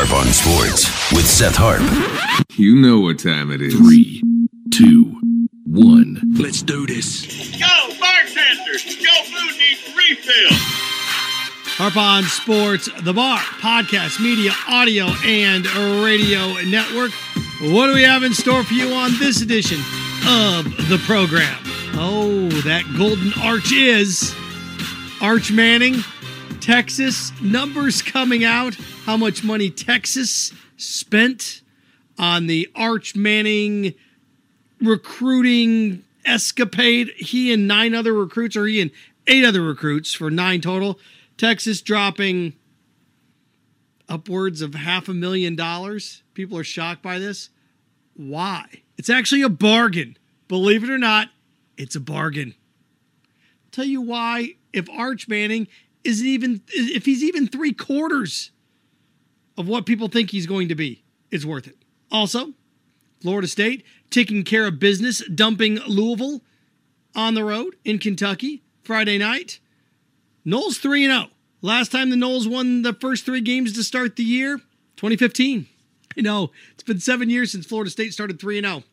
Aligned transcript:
Harp 0.00 0.26
on 0.26 0.32
Sports 0.32 1.12
with 1.12 1.26
Seth 1.26 1.56
Harp. 1.56 1.82
You 2.56 2.76
know 2.76 3.00
what 3.00 3.18
time 3.18 3.50
it 3.50 3.60
is. 3.60 3.74
Three, 3.74 4.22
two, 4.72 5.20
one. 5.66 6.22
Let's 6.38 6.62
do 6.62 6.86
this. 6.86 7.26
Go, 7.58 7.66
bartender! 7.98 8.78
Your 8.78 9.24
food 9.26 9.58
needs 9.58 9.96
refill! 9.96 10.56
Harp 11.74 11.96
on 11.96 12.22
Sports, 12.22 12.88
the 13.02 13.12
bar, 13.12 13.38
podcast, 13.38 14.22
media, 14.22 14.52
audio, 14.68 15.06
and 15.24 15.66
radio 16.04 16.52
network. 16.62 17.10
What 17.60 17.88
do 17.88 17.94
we 17.94 18.04
have 18.04 18.22
in 18.22 18.34
store 18.34 18.62
for 18.62 18.74
you 18.74 18.92
on 18.92 19.18
this 19.18 19.42
edition 19.42 19.80
of 20.28 20.64
the 20.88 21.02
program? 21.06 21.58
Oh, 21.94 22.48
that 22.62 22.84
golden 22.96 23.32
arch 23.42 23.72
is 23.72 24.32
Arch 25.20 25.50
Manning, 25.50 25.96
Texas. 26.68 27.32
Numbers 27.40 28.02
coming 28.02 28.44
out. 28.44 28.74
How 29.06 29.16
much 29.16 29.42
money 29.42 29.70
Texas 29.70 30.52
spent 30.76 31.62
on 32.18 32.46
the 32.46 32.68
Arch 32.74 33.16
Manning 33.16 33.94
recruiting 34.78 36.04
escapade. 36.26 37.08
He 37.16 37.54
and 37.54 37.66
nine 37.66 37.94
other 37.94 38.12
recruits, 38.12 38.54
or 38.54 38.66
he 38.66 38.82
and 38.82 38.90
eight 39.26 39.46
other 39.46 39.62
recruits 39.62 40.12
for 40.12 40.30
nine 40.30 40.60
total. 40.60 41.00
Texas 41.38 41.80
dropping 41.80 42.52
upwards 44.06 44.60
of 44.60 44.74
half 44.74 45.08
a 45.08 45.14
million 45.14 45.56
dollars. 45.56 46.22
People 46.34 46.58
are 46.58 46.64
shocked 46.64 47.00
by 47.00 47.18
this. 47.18 47.48
Why? 48.14 48.82
It's 48.98 49.08
actually 49.08 49.40
a 49.40 49.48
bargain. 49.48 50.18
Believe 50.48 50.84
it 50.84 50.90
or 50.90 50.98
not, 50.98 51.30
it's 51.78 51.96
a 51.96 52.00
bargain. 52.00 52.54
I'll 53.24 53.70
tell 53.70 53.86
you 53.86 54.02
why. 54.02 54.56
If 54.70 54.86
Arch 54.90 55.28
Manning 55.28 55.66
isn't 56.04 56.26
even, 56.26 56.62
if 56.68 57.04
he's 57.04 57.22
even 57.22 57.46
three 57.46 57.72
quarters 57.72 58.50
of 59.56 59.68
what 59.68 59.86
people 59.86 60.08
think 60.08 60.30
he's 60.30 60.46
going 60.46 60.68
to 60.68 60.74
be, 60.74 61.02
it's 61.30 61.44
worth 61.44 61.66
it. 61.66 61.76
Also, 62.10 62.52
Florida 63.20 63.48
State 63.48 63.84
taking 64.10 64.44
care 64.44 64.66
of 64.66 64.78
business, 64.78 65.26
dumping 65.28 65.76
Louisville 65.86 66.42
on 67.14 67.34
the 67.34 67.44
road 67.44 67.76
in 67.84 67.98
Kentucky 67.98 68.62
Friday 68.82 69.18
night. 69.18 69.60
Noles 70.46 70.80
3 70.80 71.06
0. 71.06 71.26
Last 71.60 71.90
time 71.90 72.10
the 72.10 72.16
Noles 72.16 72.48
won 72.48 72.82
the 72.82 72.94
first 72.94 73.26
three 73.26 73.40
games 73.40 73.72
to 73.74 73.82
start 73.82 74.16
the 74.16 74.22
year, 74.22 74.58
2015. 74.96 75.66
You 76.14 76.22
know, 76.22 76.50
it's 76.72 76.84
been 76.84 77.00
seven 77.00 77.28
years 77.28 77.52
since 77.52 77.66
Florida 77.66 77.90
State 77.90 78.12
started 78.12 78.40
3 78.40 78.60
0. 78.60 78.84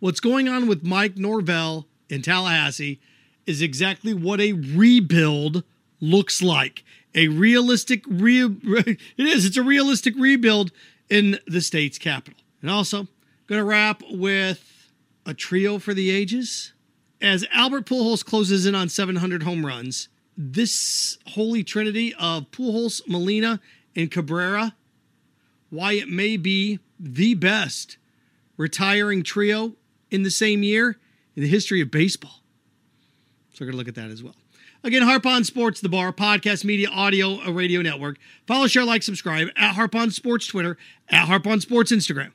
What's 0.00 0.20
going 0.20 0.48
on 0.48 0.66
with 0.66 0.84
Mike 0.84 1.16
Norvell 1.16 1.86
in 2.08 2.22
Tallahassee 2.22 3.00
is 3.46 3.62
exactly 3.62 4.14
what 4.14 4.40
a 4.40 4.52
rebuild 4.52 5.64
looks 6.00 6.42
like. 6.42 6.84
A 7.14 7.28
realistic, 7.28 8.04
re- 8.06 8.42
it 8.64 8.98
is, 9.18 9.44
it's 9.44 9.56
a 9.56 9.62
realistic 9.62 10.14
rebuild 10.16 10.72
in 11.08 11.38
the 11.46 11.60
state's 11.60 11.98
capital. 11.98 12.40
And 12.60 12.70
also, 12.70 13.08
going 13.46 13.60
to 13.60 13.64
wrap 13.64 14.02
with 14.10 14.92
a 15.24 15.34
trio 15.34 15.78
for 15.78 15.94
the 15.94 16.10
ages. 16.10 16.72
As 17.20 17.44
Albert 17.52 17.86
Pujols 17.86 18.24
closes 18.24 18.66
in 18.66 18.74
on 18.74 18.88
700 18.88 19.42
home 19.42 19.66
runs, 19.66 20.08
this 20.36 21.18
holy 21.28 21.64
trinity 21.64 22.14
of 22.14 22.50
Pujols, 22.50 23.02
Molina, 23.08 23.60
and 23.96 24.10
Cabrera, 24.10 24.76
why 25.70 25.94
it 25.94 26.08
may 26.08 26.36
be 26.36 26.78
the 27.00 27.34
best 27.34 27.96
retiring 28.56 29.22
trio 29.22 29.74
in 30.10 30.22
the 30.22 30.30
same 30.30 30.62
year 30.62 30.98
in 31.34 31.42
the 31.42 31.48
history 31.48 31.80
of 31.80 31.90
baseball. 31.90 32.42
So 33.58 33.64
we're 33.64 33.72
going 33.72 33.72
to 33.72 33.78
look 33.78 33.88
at 33.88 33.96
that 33.96 34.12
as 34.12 34.22
well. 34.22 34.36
Again, 34.84 35.02
Harp 35.02 35.26
on 35.26 35.42
Sports, 35.42 35.80
the 35.80 35.88
bar, 35.88 36.12
podcast, 36.12 36.64
media, 36.64 36.88
audio, 36.90 37.40
a 37.40 37.50
radio 37.50 37.82
network. 37.82 38.16
Follow, 38.46 38.68
share, 38.68 38.84
like, 38.84 39.02
subscribe 39.02 39.48
at 39.56 39.74
Harp 39.74 39.96
on 39.96 40.12
Sports 40.12 40.46
Twitter, 40.46 40.78
at 41.08 41.26
Harp 41.26 41.44
on 41.44 41.60
Sports 41.60 41.90
Instagram. 41.90 42.30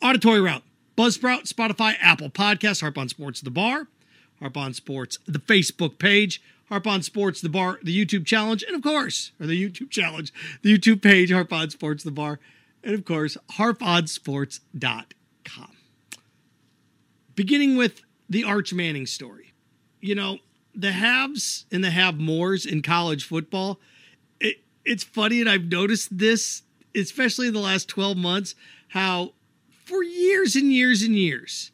Auditory 0.00 0.40
route, 0.40 0.62
Buzzsprout, 0.96 1.52
Spotify, 1.52 1.96
Apple 2.00 2.30
Podcasts, 2.30 2.80
Harp 2.80 2.96
on 2.96 3.08
Sports, 3.08 3.40
the 3.40 3.50
bar, 3.50 3.88
Harp 4.38 4.56
on 4.56 4.72
Sports, 4.72 5.18
the 5.26 5.40
Facebook 5.40 5.98
page, 5.98 6.40
Harp 6.68 6.86
on 6.86 7.02
Sports, 7.02 7.40
the 7.40 7.48
bar, 7.48 7.80
the 7.82 8.06
YouTube 8.06 8.24
challenge, 8.24 8.62
and 8.62 8.76
of 8.76 8.82
course, 8.82 9.32
or 9.40 9.48
the 9.48 9.60
YouTube 9.60 9.90
challenge, 9.90 10.32
the 10.62 10.78
YouTube 10.78 11.02
page, 11.02 11.32
Harp 11.32 11.52
on 11.52 11.70
Sports, 11.70 12.04
the 12.04 12.12
bar, 12.12 12.38
and 12.84 12.94
of 12.94 13.04
course, 13.04 13.36
harponsports.com. 13.54 15.72
Beginning 17.34 17.76
with 17.76 18.02
the 18.28 18.44
Arch 18.44 18.72
Manning 18.72 19.06
story. 19.06 19.49
You 20.00 20.14
know, 20.14 20.38
the 20.74 20.92
haves 20.92 21.66
and 21.70 21.84
the 21.84 21.90
have 21.90 22.18
mores 22.18 22.64
in 22.64 22.82
college 22.82 23.24
football, 23.24 23.80
it, 24.40 24.56
it's 24.84 25.04
funny, 25.04 25.40
and 25.40 25.48
I've 25.48 25.66
noticed 25.66 26.16
this, 26.16 26.62
especially 26.94 27.48
in 27.48 27.54
the 27.54 27.60
last 27.60 27.88
12 27.88 28.16
months, 28.16 28.54
how 28.88 29.32
for 29.84 30.02
years 30.02 30.56
and 30.56 30.72
years 30.72 31.02
and 31.02 31.14
years, 31.14 31.72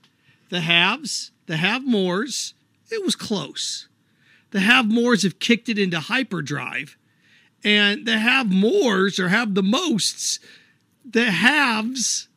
the 0.48 0.60
haves, 0.60 1.30
the 1.46 1.56
have 1.56 1.86
mores, 1.86 2.54
it 2.90 3.04
was 3.04 3.16
close. 3.16 3.88
The 4.50 4.60
have 4.60 4.86
mores 4.86 5.22
have 5.22 5.38
kicked 5.38 5.68
it 5.68 5.78
into 5.78 6.00
hyperdrive, 6.00 6.96
and 7.64 8.06
the 8.06 8.18
have 8.18 8.50
mores 8.50 9.18
or 9.18 9.28
have 9.28 9.54
the 9.54 9.62
mosts, 9.62 10.38
the 11.04 11.30
haves 11.30 12.28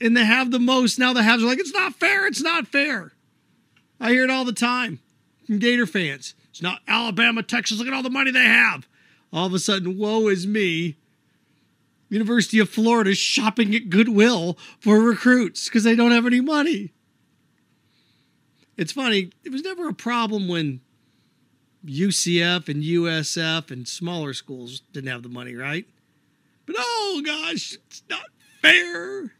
and 0.00 0.16
the 0.16 0.24
have 0.24 0.50
the 0.50 0.58
most. 0.58 0.98
Now 0.98 1.12
the 1.12 1.22
haves 1.22 1.42
are 1.42 1.46
like, 1.46 1.58
it's 1.58 1.72
not 1.72 1.94
fair, 1.94 2.26
it's 2.26 2.42
not 2.42 2.68
fair. 2.68 3.13
I 4.04 4.10
hear 4.10 4.24
it 4.24 4.30
all 4.30 4.44
the 4.44 4.52
time 4.52 5.00
from 5.46 5.58
Gator 5.58 5.86
fans. 5.86 6.34
It's 6.50 6.60
not 6.60 6.82
Alabama, 6.86 7.42
Texas. 7.42 7.78
Look 7.78 7.86
at 7.86 7.94
all 7.94 8.02
the 8.02 8.10
money 8.10 8.30
they 8.30 8.44
have. 8.44 8.86
All 9.32 9.46
of 9.46 9.54
a 9.54 9.58
sudden, 9.58 9.96
woe 9.96 10.28
is 10.28 10.46
me. 10.46 10.98
University 12.10 12.58
of 12.58 12.68
Florida 12.68 13.14
shopping 13.14 13.74
at 13.74 13.88
Goodwill 13.88 14.58
for 14.78 15.00
recruits 15.00 15.64
because 15.64 15.84
they 15.84 15.96
don't 15.96 16.10
have 16.10 16.26
any 16.26 16.42
money. 16.42 16.92
It's 18.76 18.92
funny, 18.92 19.30
it 19.42 19.50
was 19.50 19.62
never 19.62 19.88
a 19.88 19.94
problem 19.94 20.48
when 20.48 20.82
UCF 21.86 22.68
and 22.68 22.84
USF 22.84 23.70
and 23.70 23.88
smaller 23.88 24.34
schools 24.34 24.80
didn't 24.92 25.10
have 25.10 25.22
the 25.22 25.30
money, 25.30 25.54
right? 25.54 25.86
But 26.66 26.76
oh 26.78 27.22
gosh, 27.24 27.72
it's 27.72 28.02
not 28.10 28.26
fair. 28.60 29.32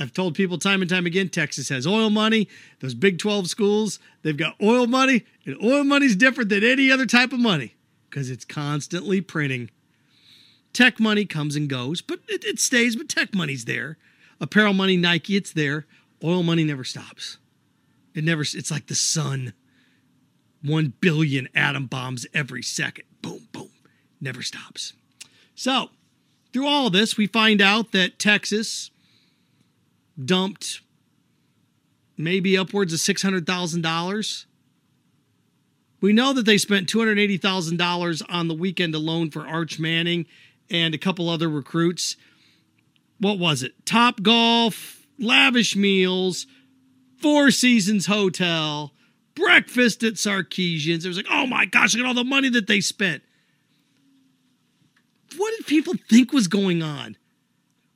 I've 0.00 0.14
told 0.14 0.34
people 0.34 0.56
time 0.56 0.80
and 0.80 0.88
time 0.88 1.04
again 1.04 1.28
Texas 1.28 1.68
has 1.68 1.86
oil 1.86 2.08
money. 2.08 2.48
Those 2.80 2.94
Big 2.94 3.18
12 3.18 3.50
schools, 3.50 3.98
they've 4.22 4.36
got 4.36 4.56
oil 4.62 4.86
money, 4.86 5.26
and 5.44 5.62
oil 5.62 5.84
money's 5.84 6.16
different 6.16 6.48
than 6.48 6.64
any 6.64 6.90
other 6.90 7.04
type 7.04 7.34
of 7.34 7.38
money 7.38 7.74
because 8.08 8.30
it's 8.30 8.46
constantly 8.46 9.20
printing. 9.20 9.70
Tech 10.72 10.98
money 10.98 11.26
comes 11.26 11.54
and 11.54 11.68
goes, 11.68 12.00
but 12.00 12.20
it, 12.28 12.44
it, 12.44 12.58
stays, 12.58 12.96
but 12.96 13.10
tech 13.10 13.34
money's 13.34 13.66
there. 13.66 13.98
Apparel 14.40 14.72
money, 14.72 14.96
Nike, 14.96 15.36
it's 15.36 15.52
there. 15.52 15.86
Oil 16.24 16.42
money 16.42 16.64
never 16.64 16.84
stops. 16.84 17.36
It 18.14 18.24
never, 18.24 18.40
it's 18.42 18.70
like 18.70 18.86
the 18.86 18.94
sun. 18.94 19.52
One 20.62 20.94
billion 21.00 21.48
atom 21.54 21.86
bombs 21.86 22.26
every 22.32 22.62
second. 22.62 23.04
Boom, 23.20 23.48
boom. 23.52 23.70
Never 24.18 24.40
stops. 24.42 24.94
So, 25.54 25.90
through 26.52 26.66
all 26.66 26.88
this, 26.88 27.18
we 27.18 27.26
find 27.26 27.60
out 27.60 27.92
that 27.92 28.18
Texas 28.18 28.90
dumped 30.24 30.80
maybe 32.16 32.56
upwards 32.56 32.92
of 32.92 33.00
$600,000. 33.00 34.44
We 36.00 36.12
know 36.12 36.32
that 36.32 36.46
they 36.46 36.58
spent 36.58 36.88
$280,000 36.88 38.22
on 38.28 38.48
the 38.48 38.54
weekend 38.54 38.94
alone 38.94 39.30
for 39.30 39.46
Arch 39.46 39.78
Manning 39.78 40.26
and 40.70 40.94
a 40.94 40.98
couple 40.98 41.28
other 41.28 41.48
recruits. 41.48 42.16
What 43.18 43.38
was 43.38 43.62
it? 43.62 43.84
Top 43.84 44.22
Golf, 44.22 45.06
lavish 45.18 45.76
meals, 45.76 46.46
Four 47.18 47.50
Seasons 47.50 48.06
Hotel, 48.06 48.92
breakfast 49.34 50.02
at 50.02 50.14
Sarkisian's. 50.14 51.04
It 51.04 51.08
was 51.08 51.18
like, 51.18 51.26
oh 51.30 51.46
my 51.46 51.66
gosh, 51.66 51.94
look 51.94 52.04
at 52.04 52.08
all 52.08 52.14
the 52.14 52.24
money 52.24 52.48
that 52.48 52.66
they 52.66 52.80
spent. 52.80 53.22
What 55.36 55.52
did 55.56 55.66
people 55.66 55.94
think 56.08 56.32
was 56.32 56.48
going 56.48 56.82
on? 56.82 57.16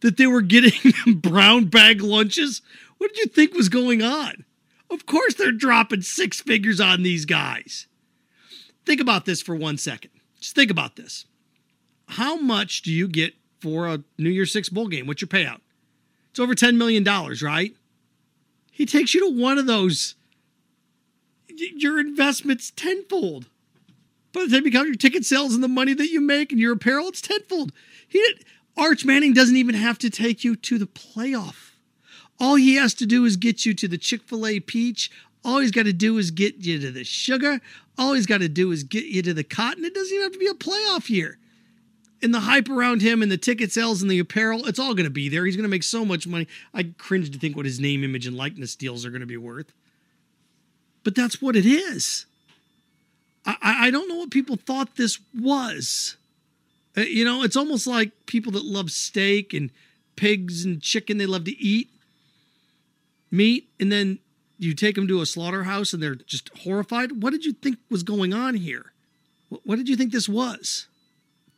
That 0.04 0.18
they 0.18 0.26
were 0.26 0.42
getting 0.42 0.92
brown 1.14 1.64
bag 1.64 2.02
lunches? 2.02 2.60
What 2.98 3.14
did 3.14 3.20
you 3.20 3.26
think 3.26 3.54
was 3.54 3.70
going 3.70 4.02
on? 4.02 4.44
Of 4.90 5.06
course, 5.06 5.32
they're 5.32 5.50
dropping 5.50 6.02
six 6.02 6.42
figures 6.42 6.78
on 6.78 7.02
these 7.02 7.24
guys. 7.24 7.86
Think 8.84 9.00
about 9.00 9.24
this 9.24 9.40
for 9.40 9.56
one 9.56 9.78
second. 9.78 10.10
Just 10.38 10.54
think 10.54 10.70
about 10.70 10.96
this. 10.96 11.24
How 12.06 12.36
much 12.36 12.82
do 12.82 12.92
you 12.92 13.08
get 13.08 13.32
for 13.60 13.88
a 13.88 14.04
New 14.18 14.28
Year's 14.28 14.52
Six 14.52 14.68
bowl 14.68 14.88
game? 14.88 15.06
What's 15.06 15.22
your 15.22 15.28
payout? 15.28 15.62
It's 16.28 16.38
over 16.38 16.54
$10 16.54 16.76
million, 16.76 17.02
right? 17.42 17.74
He 18.70 18.84
takes 18.84 19.14
you 19.14 19.20
to 19.20 19.40
one 19.40 19.56
of 19.56 19.66
those. 19.66 20.16
Your 21.48 21.98
investment's 21.98 22.72
tenfold. 22.72 23.46
By 24.34 24.42
the 24.44 24.50
time 24.50 24.66
you 24.66 24.70
count 24.70 24.88
your 24.88 24.96
ticket 24.96 25.24
sales 25.24 25.54
and 25.54 25.64
the 25.64 25.68
money 25.68 25.94
that 25.94 26.10
you 26.10 26.20
make 26.20 26.52
and 26.52 26.60
your 26.60 26.74
apparel, 26.74 27.08
it's 27.08 27.22
tenfold. 27.22 27.72
He 28.06 28.18
did, 28.18 28.44
Arch 28.76 29.04
Manning 29.04 29.32
doesn't 29.32 29.56
even 29.56 29.74
have 29.74 29.98
to 29.98 30.10
take 30.10 30.42
you 30.44 30.56
to 30.56 30.78
the 30.78 30.86
playoff. 30.86 31.70
All 32.40 32.56
he 32.56 32.74
has 32.74 32.92
to 32.94 33.06
do 33.06 33.24
is 33.24 33.36
get 33.36 33.64
you 33.64 33.72
to 33.74 33.86
the 33.86 33.98
Chick 33.98 34.22
fil 34.24 34.46
A 34.46 34.58
peach. 34.60 35.10
All 35.44 35.58
he's 35.58 35.70
got 35.70 35.84
to 35.84 35.92
do 35.92 36.18
is 36.18 36.30
get 36.30 36.56
you 36.56 36.80
to 36.80 36.90
the 36.90 37.04
sugar. 37.04 37.60
All 37.96 38.14
he's 38.14 38.26
got 38.26 38.38
to 38.38 38.48
do 38.48 38.72
is 38.72 38.82
get 38.82 39.04
you 39.04 39.22
to 39.22 39.34
the 39.34 39.44
cotton. 39.44 39.84
It 39.84 39.94
doesn't 39.94 40.12
even 40.12 40.24
have 40.24 40.32
to 40.32 40.38
be 40.38 40.46
a 40.48 40.54
playoff 40.54 41.08
year. 41.10 41.38
and 42.24 42.32
the 42.32 42.40
hype 42.40 42.70
around 42.70 43.02
him 43.02 43.22
and 43.22 43.30
the 43.30 43.36
ticket 43.36 43.70
sales 43.70 44.00
and 44.00 44.10
the 44.10 44.18
apparel, 44.18 44.66
it's 44.66 44.78
all 44.78 44.94
going 44.94 45.04
to 45.04 45.10
be 45.10 45.28
there. 45.28 45.44
He's 45.44 45.56
going 45.56 45.64
to 45.64 45.70
make 45.70 45.82
so 45.82 46.04
much 46.06 46.26
money. 46.26 46.48
I 46.72 46.84
cringe 46.96 47.30
to 47.30 47.38
think 47.38 47.54
what 47.54 47.66
his 47.66 47.78
name, 47.78 48.02
image, 48.02 48.26
and 48.26 48.34
likeness 48.34 48.74
deals 48.74 49.04
are 49.04 49.10
going 49.10 49.20
to 49.20 49.26
be 49.26 49.36
worth. 49.36 49.72
But 51.04 51.14
that's 51.14 51.42
what 51.42 51.54
it 51.54 51.66
is. 51.66 52.24
I, 53.44 53.56
I 53.62 53.90
don't 53.90 54.08
know 54.08 54.16
what 54.16 54.30
people 54.30 54.56
thought 54.56 54.96
this 54.96 55.18
was. 55.38 56.16
Uh, 56.96 57.02
you 57.02 57.24
know, 57.24 57.42
it's 57.42 57.56
almost 57.56 57.86
like 57.86 58.12
people 58.26 58.52
that 58.52 58.64
love 58.64 58.90
steak 58.90 59.52
and 59.52 59.70
pigs 60.16 60.64
and 60.64 60.80
chicken, 60.80 61.18
they 61.18 61.26
love 61.26 61.44
to 61.44 61.58
eat 61.58 61.90
meat, 63.30 63.68
and 63.80 63.90
then 63.90 64.18
you 64.58 64.74
take 64.74 64.94
them 64.94 65.08
to 65.08 65.20
a 65.20 65.26
slaughterhouse 65.26 65.92
and 65.92 66.02
they're 66.02 66.14
just 66.14 66.56
horrified. 66.58 67.22
What 67.22 67.32
did 67.32 67.44
you 67.44 67.52
think 67.52 67.78
was 67.90 68.02
going 68.02 68.32
on 68.32 68.54
here? 68.54 68.92
What 69.48 69.76
did 69.76 69.88
you 69.88 69.96
think 69.96 70.12
this 70.12 70.28
was? 70.28 70.86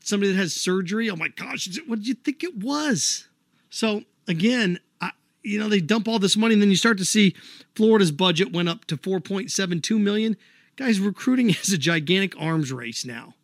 Somebody 0.00 0.32
that 0.32 0.38
has 0.38 0.54
surgery? 0.54 1.10
Oh 1.10 1.16
my 1.16 1.28
gosh, 1.28 1.68
what 1.86 1.96
did 1.96 2.08
you 2.08 2.14
think 2.14 2.42
it 2.42 2.56
was? 2.56 3.28
So 3.70 4.02
again, 4.26 4.80
I, 5.00 5.10
you 5.42 5.58
know, 5.58 5.68
they 5.68 5.80
dump 5.80 6.08
all 6.08 6.18
this 6.18 6.36
money 6.36 6.54
and 6.54 6.62
then 6.62 6.70
you 6.70 6.76
start 6.76 6.98
to 6.98 7.04
see 7.04 7.34
Florida's 7.74 8.12
budget 8.12 8.52
went 8.52 8.68
up 8.68 8.84
to 8.86 8.96
4.72 8.96 10.00
million. 10.00 10.36
Guys, 10.76 11.00
recruiting 11.00 11.50
is 11.62 11.72
a 11.72 11.78
gigantic 11.78 12.34
arms 12.40 12.72
race 12.72 13.04
now. 13.04 13.34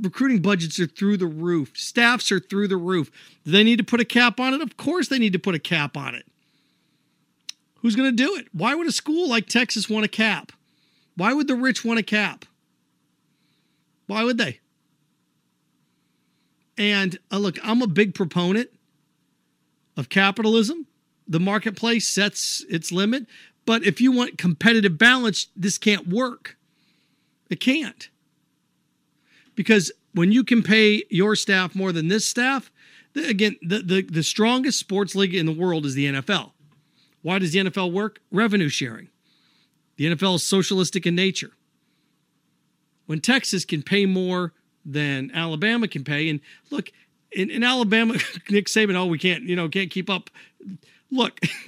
Recruiting 0.00 0.40
budgets 0.40 0.80
are 0.80 0.86
through 0.86 1.18
the 1.18 1.26
roof. 1.26 1.76
Staffs 1.76 2.32
are 2.32 2.40
through 2.40 2.68
the 2.68 2.76
roof. 2.76 3.10
Do 3.44 3.50
they 3.50 3.64
need 3.64 3.76
to 3.76 3.84
put 3.84 4.00
a 4.00 4.04
cap 4.04 4.40
on 4.40 4.54
it? 4.54 4.62
Of 4.62 4.76
course 4.76 5.08
they 5.08 5.18
need 5.18 5.32
to 5.34 5.38
put 5.38 5.54
a 5.54 5.58
cap 5.58 5.96
on 5.96 6.14
it. 6.14 6.26
Who's 7.76 7.96
going 7.96 8.14
to 8.14 8.16
do 8.16 8.36
it? 8.36 8.48
Why 8.52 8.74
would 8.74 8.86
a 8.86 8.92
school 8.92 9.28
like 9.28 9.46
Texas 9.46 9.88
want 9.88 10.04
a 10.04 10.08
cap? 10.08 10.52
Why 11.16 11.32
would 11.32 11.48
the 11.48 11.54
rich 11.54 11.84
want 11.84 11.98
a 11.98 12.02
cap? 12.02 12.44
Why 14.06 14.24
would 14.24 14.38
they? 14.38 14.60
And 16.76 17.18
uh, 17.30 17.38
look, 17.38 17.58
I'm 17.62 17.82
a 17.82 17.86
big 17.86 18.14
proponent 18.14 18.70
of 19.96 20.08
capitalism. 20.08 20.86
The 21.28 21.40
marketplace 21.40 22.08
sets 22.08 22.64
its 22.68 22.90
limit. 22.90 23.26
But 23.66 23.84
if 23.84 24.00
you 24.00 24.12
want 24.12 24.38
competitive 24.38 24.98
balance, 24.98 25.48
this 25.54 25.78
can't 25.78 26.08
work. 26.08 26.56
It 27.50 27.60
can't. 27.60 28.08
Because 29.54 29.92
when 30.12 30.32
you 30.32 30.44
can 30.44 30.62
pay 30.62 31.04
your 31.10 31.36
staff 31.36 31.74
more 31.74 31.92
than 31.92 32.08
this 32.08 32.26
staff, 32.26 32.70
again, 33.14 33.56
the, 33.62 33.80
the, 33.80 34.02
the 34.02 34.22
strongest 34.22 34.78
sports 34.78 35.14
league 35.14 35.34
in 35.34 35.46
the 35.46 35.52
world 35.52 35.86
is 35.86 35.94
the 35.94 36.06
NFL. 36.06 36.52
Why 37.22 37.38
does 37.38 37.52
the 37.52 37.58
NFL 37.60 37.92
work? 37.92 38.20
Revenue 38.30 38.68
sharing. 38.68 39.08
The 39.96 40.06
NFL 40.06 40.36
is 40.36 40.42
socialistic 40.42 41.06
in 41.06 41.14
nature. 41.14 41.50
When 43.06 43.20
Texas 43.20 43.64
can 43.64 43.82
pay 43.82 44.06
more 44.06 44.54
than 44.84 45.30
Alabama 45.34 45.88
can 45.88 46.04
pay, 46.04 46.28
and 46.28 46.40
look, 46.70 46.90
in, 47.32 47.50
in 47.50 47.62
Alabama, 47.62 48.14
Nick 48.50 48.66
Saban, 48.66 48.94
oh, 48.94 49.06
we 49.06 49.18
can't, 49.18 49.44
you 49.44 49.56
know, 49.56 49.68
can't 49.68 49.90
keep 49.90 50.08
up. 50.08 50.30
Look, 51.12 51.40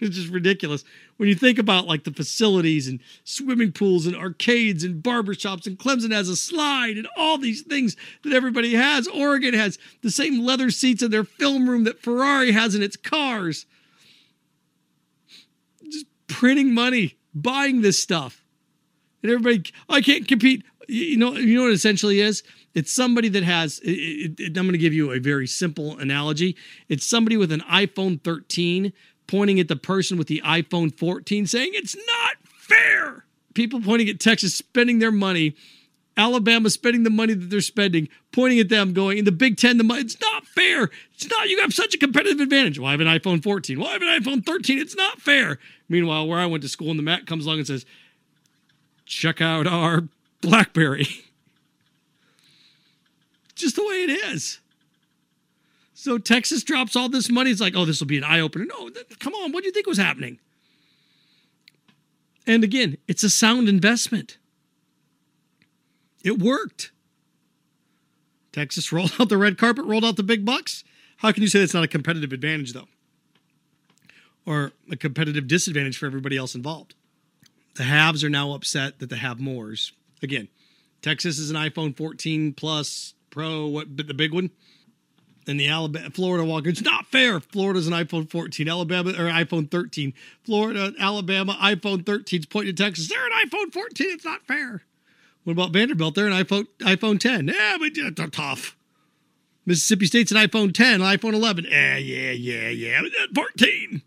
it's 0.00 0.16
just 0.16 0.30
ridiculous. 0.30 0.84
When 1.16 1.28
you 1.28 1.34
think 1.34 1.58
about 1.58 1.86
like 1.86 2.04
the 2.04 2.12
facilities 2.12 2.86
and 2.86 3.00
swimming 3.24 3.72
pools 3.72 4.06
and 4.06 4.14
arcades 4.14 4.84
and 4.84 5.02
barbershops, 5.02 5.66
and 5.66 5.78
Clemson 5.78 6.12
has 6.12 6.28
a 6.28 6.36
slide 6.36 6.96
and 6.96 7.08
all 7.16 7.38
these 7.38 7.62
things 7.62 7.96
that 8.22 8.32
everybody 8.32 8.74
has. 8.74 9.08
Oregon 9.08 9.54
has 9.54 9.78
the 10.02 10.10
same 10.10 10.44
leather 10.44 10.70
seats 10.70 11.02
in 11.02 11.10
their 11.10 11.24
film 11.24 11.68
room 11.68 11.84
that 11.84 12.02
Ferrari 12.02 12.52
has 12.52 12.74
in 12.74 12.82
its 12.82 12.96
cars 12.96 13.64
Just 15.88 16.06
printing 16.26 16.74
money, 16.74 17.16
buying 17.34 17.80
this 17.80 17.98
stuff. 17.98 18.42
And 19.22 19.32
everybody, 19.32 19.72
I 19.88 20.02
can't 20.02 20.28
compete. 20.28 20.64
You 20.88 21.16
know, 21.16 21.34
you 21.34 21.56
know 21.56 21.62
what 21.62 21.70
it 21.70 21.74
essentially 21.74 22.20
is? 22.20 22.42
It's 22.74 22.92
somebody 22.92 23.28
that 23.30 23.44
has, 23.44 23.80
it, 23.84 24.40
it, 24.40 24.56
I'm 24.56 24.64
going 24.64 24.72
to 24.72 24.78
give 24.78 24.92
you 24.92 25.12
a 25.12 25.18
very 25.18 25.46
simple 25.46 25.96
analogy. 25.98 26.56
It's 26.88 27.06
somebody 27.06 27.36
with 27.36 27.52
an 27.52 27.60
iPhone 27.62 28.22
13 28.22 28.92
pointing 29.26 29.60
at 29.60 29.68
the 29.68 29.76
person 29.76 30.18
with 30.18 30.26
the 30.26 30.42
iPhone 30.44 30.96
14 30.96 31.46
saying, 31.46 31.70
it's 31.72 31.96
not 31.96 32.36
fair. 32.44 33.24
People 33.54 33.80
pointing 33.80 34.08
at 34.08 34.20
Texas 34.20 34.54
spending 34.54 34.98
their 34.98 35.12
money 35.12 35.54
Alabama 36.16 36.70
spending 36.70 37.02
the 37.02 37.10
money 37.10 37.34
that 37.34 37.50
they're 37.50 37.60
spending, 37.60 38.08
pointing 38.32 38.60
at 38.60 38.68
them, 38.68 38.92
going 38.92 39.18
in 39.18 39.24
the 39.24 39.32
Big 39.32 39.56
Ten. 39.56 39.78
The 39.78 39.84
money, 39.84 40.02
it's 40.02 40.20
not 40.20 40.46
fair. 40.46 40.90
It's 41.14 41.28
not. 41.28 41.48
You 41.48 41.60
have 41.60 41.72
such 41.72 41.94
a 41.94 41.98
competitive 41.98 42.40
advantage. 42.40 42.78
Well, 42.78 42.88
I 42.88 42.92
have 42.92 43.00
an 43.00 43.06
iPhone 43.06 43.42
14. 43.42 43.78
Well, 43.78 43.88
I 43.88 43.92
have 43.92 44.02
an 44.02 44.22
iPhone 44.22 44.46
13. 44.46 44.78
It's 44.78 44.96
not 44.96 45.20
fair. 45.20 45.58
Meanwhile, 45.88 46.28
where 46.28 46.38
I 46.38 46.46
went 46.46 46.62
to 46.62 46.68
school, 46.68 46.90
and 46.90 46.98
the 46.98 47.02
Mac 47.02 47.26
comes 47.26 47.46
along 47.46 47.58
and 47.58 47.66
says, 47.66 47.84
"Check 49.06 49.40
out 49.40 49.66
our 49.66 50.04
BlackBerry." 50.44 51.06
Just 53.54 53.76
the 53.76 53.82
way 53.82 54.02
it 54.02 54.10
is. 54.10 54.60
So 55.94 56.18
Texas 56.18 56.62
drops 56.64 56.96
all 56.96 57.08
this 57.08 57.30
money. 57.30 57.50
It's 57.50 57.60
like, 57.60 57.74
oh, 57.76 57.84
this 57.84 58.00
will 58.00 58.06
be 58.06 58.18
an 58.18 58.24
eye 58.24 58.40
opener. 58.40 58.66
No, 58.66 58.88
th- 58.90 59.18
come 59.20 59.32
on. 59.34 59.52
What 59.52 59.62
do 59.62 59.66
you 59.66 59.72
think 59.72 59.86
was 59.86 59.96
happening? 59.96 60.38
And 62.46 62.62
again, 62.62 62.98
it's 63.08 63.22
a 63.22 63.30
sound 63.30 63.68
investment. 63.68 64.38
It 66.22 66.38
worked. 66.38 66.90
Texas 68.52 68.92
rolled 68.92 69.12
out 69.18 69.28
the 69.28 69.38
red 69.38 69.56
carpet, 69.56 69.84
rolled 69.84 70.04
out 70.04 70.16
the 70.16 70.22
big 70.22 70.44
bucks. 70.44 70.84
How 71.18 71.32
can 71.32 71.42
you 71.42 71.48
say 71.48 71.60
that's 71.60 71.74
not 71.74 71.84
a 71.84 71.88
competitive 71.88 72.32
advantage, 72.32 72.72
though? 72.72 72.88
Or 74.44 74.72
a 74.90 74.96
competitive 74.96 75.48
disadvantage 75.48 75.96
for 75.96 76.06
everybody 76.06 76.36
else 76.36 76.54
involved? 76.54 76.94
The 77.76 77.84
haves 77.84 78.22
are 78.22 78.28
now 78.28 78.52
upset 78.52 78.98
that 78.98 79.10
the 79.10 79.16
have 79.16 79.40
mores. 79.40 79.92
Again, 80.24 80.48
Texas 81.02 81.38
is 81.38 81.50
an 81.50 81.56
iPhone 81.56 81.96
14 81.96 82.54
Plus 82.54 83.14
Pro, 83.30 83.66
what 83.66 83.96
the 83.96 84.14
big 84.14 84.32
one? 84.32 84.50
And 85.46 85.60
the 85.60 85.68
Alabama, 85.68 86.08
Florida 86.10 86.44
Walker. 86.44 86.70
It's 86.70 86.80
not 86.80 87.06
fair. 87.06 87.38
Florida's 87.38 87.86
an 87.86 87.92
iPhone 87.92 88.30
14, 88.30 88.66
Alabama 88.66 89.10
or 89.10 89.30
iPhone 89.30 89.70
13. 89.70 90.14
Florida, 90.42 90.92
Alabama, 90.98 91.58
iPhone 91.60 92.06
13 92.06 92.40
is 92.40 92.46
pointing 92.46 92.74
to 92.74 92.82
Texas. 92.82 93.08
They're 93.08 93.26
an 93.26 93.48
iPhone 93.48 93.72
14. 93.72 94.06
It's 94.10 94.24
not 94.24 94.46
fair. 94.46 94.82
What 95.44 95.52
about 95.52 95.72
Vanderbilt? 95.72 96.14
They're 96.14 96.28
an 96.28 96.32
iPhone 96.32 96.66
iPhone 96.80 97.20
10. 97.20 97.48
Yeah, 97.48 97.76
but 97.78 97.90
they're 97.94 98.28
tough. 98.28 98.74
Mississippi 99.66 100.06
State's 100.06 100.32
an 100.32 100.38
iPhone 100.38 100.72
10, 100.72 101.00
iPhone 101.00 101.34
11. 101.34 101.66
Eh, 101.66 101.96
yeah, 101.98 102.30
yeah, 102.30 102.68
yeah, 102.68 103.00
yeah. 103.02 103.26
14. 103.34 104.02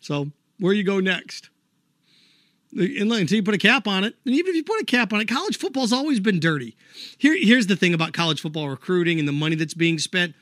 So 0.00 0.28
where 0.58 0.72
you 0.72 0.84
go 0.84 1.00
next? 1.00 1.50
Until 2.74 3.36
you 3.36 3.42
put 3.42 3.54
a 3.54 3.58
cap 3.58 3.86
on 3.86 4.02
it, 4.04 4.14
and 4.24 4.34
even 4.34 4.50
if 4.50 4.56
you 4.56 4.64
put 4.64 4.80
a 4.80 4.84
cap 4.84 5.12
on 5.12 5.20
it, 5.20 5.28
college 5.28 5.58
football's 5.58 5.92
always 5.92 6.20
been 6.20 6.40
dirty. 6.40 6.74
Here, 7.18 7.36
here's 7.38 7.66
the 7.66 7.76
thing 7.76 7.92
about 7.92 8.14
college 8.14 8.40
football 8.40 8.68
recruiting 8.68 9.18
and 9.18 9.28
the 9.28 9.32
money 9.32 9.56
that's 9.56 9.74
being 9.74 9.98
spent. 9.98 10.34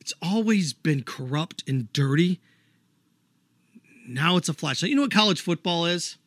It's 0.00 0.12
always 0.20 0.72
been 0.72 1.04
corrupt 1.04 1.64
and 1.66 1.90
dirty. 1.92 2.40
Now 4.06 4.36
it's 4.36 4.48
a 4.48 4.54
flashlight. 4.54 4.90
You 4.90 4.96
know 4.96 5.02
what 5.02 5.12
college 5.12 5.40
football 5.40 5.86
is? 5.86 6.18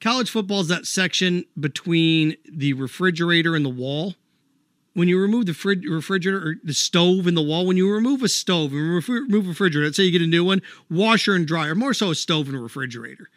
College 0.00 0.30
football 0.30 0.60
is 0.60 0.68
that 0.68 0.86
section 0.86 1.44
between 1.58 2.36
the 2.50 2.72
refrigerator 2.72 3.54
and 3.54 3.64
the 3.64 3.70
wall. 3.70 4.16
When 4.92 5.08
you 5.08 5.20
remove 5.20 5.46
the 5.46 5.54
frid- 5.54 5.84
refrigerator 5.84 6.48
or 6.48 6.54
the 6.64 6.74
stove 6.74 7.26
in 7.26 7.34
the 7.34 7.42
wall, 7.42 7.64
when 7.64 7.76
you 7.76 7.90
remove 7.90 8.22
a 8.22 8.28
stove 8.28 8.72
and 8.72 9.04
remove 9.08 9.46
refrigerator, 9.46 9.86
let's 9.86 9.96
say 9.96 10.04
you 10.04 10.10
get 10.10 10.20
a 10.20 10.26
new 10.26 10.44
one, 10.44 10.62
washer 10.90 11.34
and 11.34 11.46
dryer, 11.46 11.74
more 11.74 11.94
so 11.94 12.10
a 12.10 12.14
stove 12.14 12.48
and 12.48 12.56
a 12.56 12.60
refrigerator. 12.60 13.30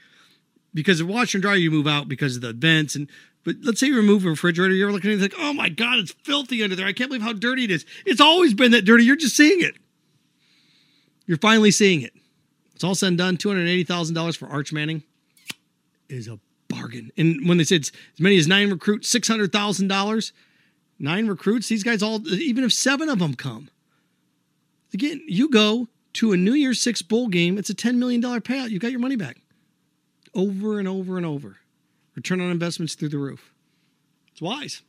Because 0.73 0.99
the 0.99 1.05
washer 1.05 1.37
and 1.37 1.43
dryer 1.43 1.55
you 1.55 1.69
move 1.69 1.87
out 1.87 2.07
because 2.07 2.35
of 2.35 2.41
the 2.41 2.53
vents 2.53 2.95
and 2.95 3.07
but 3.43 3.57
let's 3.61 3.79
say 3.79 3.87
you 3.87 3.97
remove 3.97 4.25
a 4.25 4.29
refrigerator, 4.29 4.73
you're 4.73 4.91
looking 4.91 5.11
at 5.11 5.17
it 5.17 5.21
like, 5.21 5.33
oh 5.37 5.51
my 5.53 5.67
God, 5.67 5.99
it's 5.99 6.13
filthy 6.23 6.63
under 6.63 6.77
there. 6.77 6.85
I 6.87 6.93
can't 6.93 7.09
believe 7.09 7.23
how 7.23 7.33
dirty 7.33 7.65
it 7.65 7.71
is. 7.71 7.85
It's 8.05 8.21
always 8.21 8.53
been 8.53 8.71
that 8.71 8.85
dirty. 8.85 9.03
You're 9.03 9.17
just 9.17 9.35
seeing 9.35 9.61
it. 9.61 9.75
You're 11.25 11.37
finally 11.37 11.71
seeing 11.71 12.01
it. 12.01 12.13
It's 12.73 12.85
all 12.85 12.95
said 12.95 13.09
and 13.09 13.17
done. 13.17 13.37
$280,000 13.37 14.37
for 14.37 14.47
Arch 14.47 14.71
Manning 14.71 15.03
is 16.09 16.27
a 16.27 16.39
bargain. 16.67 17.11
And 17.17 17.47
when 17.47 17.57
they 17.57 17.63
said 17.63 17.81
as 17.81 17.91
many 18.19 18.37
as 18.37 18.47
nine 18.47 18.69
recruits, 18.69 19.09
six 19.09 19.27
hundred 19.27 19.51
thousand 19.51 19.87
dollars, 19.87 20.33
nine 20.99 21.27
recruits, 21.27 21.67
these 21.67 21.83
guys 21.83 22.01
all 22.01 22.25
even 22.27 22.63
if 22.63 22.73
seven 22.73 23.09
of 23.09 23.19
them 23.19 23.35
come. 23.35 23.69
Again, 24.93 25.21
you 25.27 25.49
go 25.49 25.87
to 26.13 26.33
a 26.33 26.37
New 26.37 26.53
Year's 26.53 26.79
Six 26.79 27.01
bowl 27.01 27.27
game, 27.27 27.57
it's 27.57 27.69
a 27.69 27.73
ten 27.73 27.99
million 27.99 28.21
dollar 28.21 28.41
payout. 28.41 28.69
You 28.69 28.79
got 28.79 28.91
your 28.91 28.99
money 28.99 29.15
back. 29.15 29.42
Over 30.35 30.79
and 30.79 30.87
over 30.87 31.17
and 31.17 31.25
over. 31.25 31.57
Return 32.15 32.41
on 32.41 32.49
investments 32.51 32.95
through 32.95 33.09
the 33.09 33.17
roof. 33.17 33.53
It's 34.31 34.41
wise. 34.41 34.81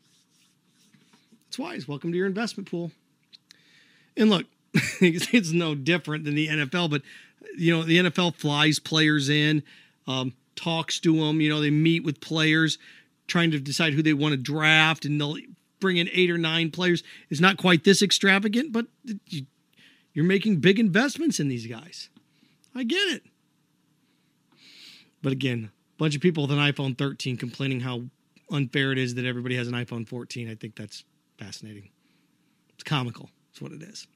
It's 1.48 1.58
wise. 1.58 1.86
Welcome 1.86 2.12
to 2.12 2.18
your 2.18 2.26
investment 2.26 2.70
pool. 2.70 2.90
And 4.16 4.30
look, 4.30 4.46
it's 5.00 5.52
no 5.52 5.74
different 5.74 6.24
than 6.24 6.34
the 6.34 6.48
NFL, 6.48 6.90
but 6.90 7.02
you 7.56 7.74
know 7.74 7.82
the 7.82 7.98
NFL 7.98 8.34
flies 8.36 8.78
players 8.78 9.28
in. 9.28 9.62
Um, 10.06 10.34
talks 10.56 11.00
to 11.00 11.16
them. 11.16 11.40
You 11.40 11.48
know, 11.48 11.60
they 11.60 11.70
meet 11.70 12.04
with 12.04 12.20
players, 12.20 12.78
trying 13.26 13.50
to 13.52 13.60
decide 13.60 13.92
who 13.92 14.02
they 14.02 14.12
want 14.12 14.32
to 14.32 14.36
draft, 14.36 15.04
and 15.04 15.20
they'll 15.20 15.36
bring 15.80 15.96
in 15.96 16.08
eight 16.12 16.30
or 16.30 16.38
nine 16.38 16.70
players. 16.70 17.02
It's 17.30 17.40
not 17.40 17.56
quite 17.56 17.84
this 17.84 18.02
extravagant, 18.02 18.72
but 18.72 18.86
you're 20.12 20.24
making 20.24 20.60
big 20.60 20.78
investments 20.78 21.40
in 21.40 21.48
these 21.48 21.66
guys. 21.66 22.08
I 22.74 22.84
get 22.84 22.96
it. 22.96 23.22
But 25.24 25.32
again, 25.32 25.70
a 25.96 25.98
bunch 25.98 26.14
of 26.14 26.20
people 26.20 26.46
with 26.46 26.52
an 26.52 26.58
iPhone 26.58 26.98
13 26.98 27.38
complaining 27.38 27.80
how 27.80 28.02
unfair 28.52 28.92
it 28.92 28.98
is 28.98 29.14
that 29.14 29.24
everybody 29.24 29.56
has 29.56 29.66
an 29.66 29.72
iPhone 29.72 30.06
14. 30.06 30.50
I 30.50 30.54
think 30.54 30.76
that's 30.76 31.02
fascinating. 31.38 31.88
It's 32.74 32.84
comical. 32.84 33.30
That's 33.48 33.62
what 33.62 33.72
it 33.72 33.82
is. 33.82 34.06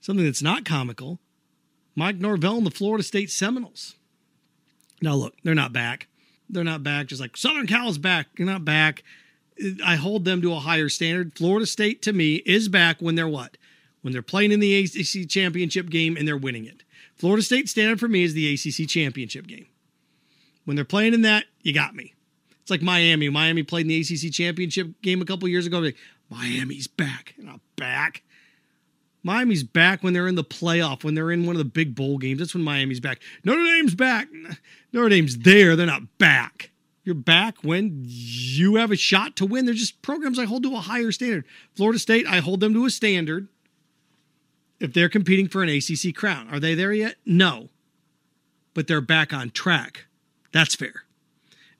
Something 0.00 0.24
that's 0.24 0.40
not 0.40 0.64
comical 0.64 1.18
Mike 1.96 2.18
Norvell 2.18 2.58
and 2.58 2.66
the 2.66 2.70
Florida 2.70 3.02
State 3.02 3.28
Seminoles. 3.28 3.96
Now, 5.02 5.16
look, 5.16 5.34
they're 5.42 5.52
not 5.56 5.72
back. 5.72 6.06
They're 6.48 6.62
not 6.62 6.84
back. 6.84 7.08
Just 7.08 7.20
like 7.20 7.36
Southern 7.36 7.66
Cal 7.66 7.88
is 7.88 7.98
back. 7.98 8.28
You're 8.36 8.46
not 8.46 8.64
back. 8.64 9.02
I 9.84 9.96
hold 9.96 10.24
them 10.24 10.40
to 10.42 10.52
a 10.52 10.60
higher 10.60 10.88
standard. 10.88 11.36
Florida 11.36 11.66
State, 11.66 12.02
to 12.02 12.12
me, 12.12 12.36
is 12.46 12.68
back 12.68 13.00
when 13.00 13.16
they're 13.16 13.26
what? 13.26 13.56
When 14.02 14.12
they're 14.12 14.22
playing 14.22 14.52
in 14.52 14.60
the 14.60 14.78
ACC 14.78 15.28
championship 15.28 15.90
game 15.90 16.16
and 16.16 16.28
they're 16.28 16.36
winning 16.36 16.66
it. 16.66 16.84
Florida 17.16 17.42
State 17.42 17.68
standard 17.68 17.98
for 17.98 18.06
me 18.06 18.22
is 18.22 18.34
the 18.34 18.54
ACC 18.54 18.88
championship 18.88 19.48
game. 19.48 19.66
When 20.68 20.76
they're 20.76 20.84
playing 20.84 21.14
in 21.14 21.22
that, 21.22 21.46
you 21.62 21.72
got 21.72 21.94
me. 21.94 22.12
It's 22.60 22.70
like 22.70 22.82
Miami. 22.82 23.30
Miami 23.30 23.62
played 23.62 23.86
in 23.86 23.88
the 23.88 24.00
ACC 24.00 24.30
championship 24.30 25.00
game 25.00 25.22
a 25.22 25.24
couple 25.24 25.48
years 25.48 25.64
ago. 25.64 25.78
Like, 25.78 25.96
Miami's 26.28 26.86
back. 26.86 27.32
Not 27.38 27.60
back. 27.76 28.22
Miami's 29.22 29.62
back 29.62 30.02
when 30.02 30.12
they're 30.12 30.28
in 30.28 30.34
the 30.34 30.44
playoff, 30.44 31.04
when 31.04 31.14
they're 31.14 31.30
in 31.30 31.46
one 31.46 31.56
of 31.56 31.58
the 31.58 31.64
big 31.64 31.94
bowl 31.94 32.18
games. 32.18 32.40
That's 32.40 32.52
when 32.52 32.62
Miami's 32.64 33.00
back. 33.00 33.22
Notre 33.44 33.64
Dame's 33.64 33.94
back. 33.94 34.28
Notre 34.92 35.08
Dame's 35.08 35.38
there. 35.38 35.74
They're 35.74 35.86
not 35.86 36.18
back. 36.18 36.70
You're 37.02 37.14
back 37.14 37.64
when 37.64 38.02
you 38.04 38.74
have 38.74 38.90
a 38.90 38.96
shot 38.96 39.36
to 39.36 39.46
win. 39.46 39.64
They're 39.64 39.72
just 39.72 40.02
programs 40.02 40.38
I 40.38 40.44
hold 40.44 40.64
to 40.64 40.74
a 40.74 40.80
higher 40.80 41.12
standard. 41.12 41.46
Florida 41.76 41.98
State, 41.98 42.26
I 42.26 42.40
hold 42.40 42.60
them 42.60 42.74
to 42.74 42.84
a 42.84 42.90
standard 42.90 43.48
if 44.80 44.92
they're 44.92 45.08
competing 45.08 45.48
for 45.48 45.62
an 45.62 45.70
ACC 45.70 46.14
crown. 46.14 46.46
Are 46.50 46.60
they 46.60 46.74
there 46.74 46.92
yet? 46.92 47.14
No. 47.24 47.70
But 48.74 48.86
they're 48.86 49.00
back 49.00 49.32
on 49.32 49.48
track. 49.48 50.04
That's 50.52 50.74
fair. 50.74 51.04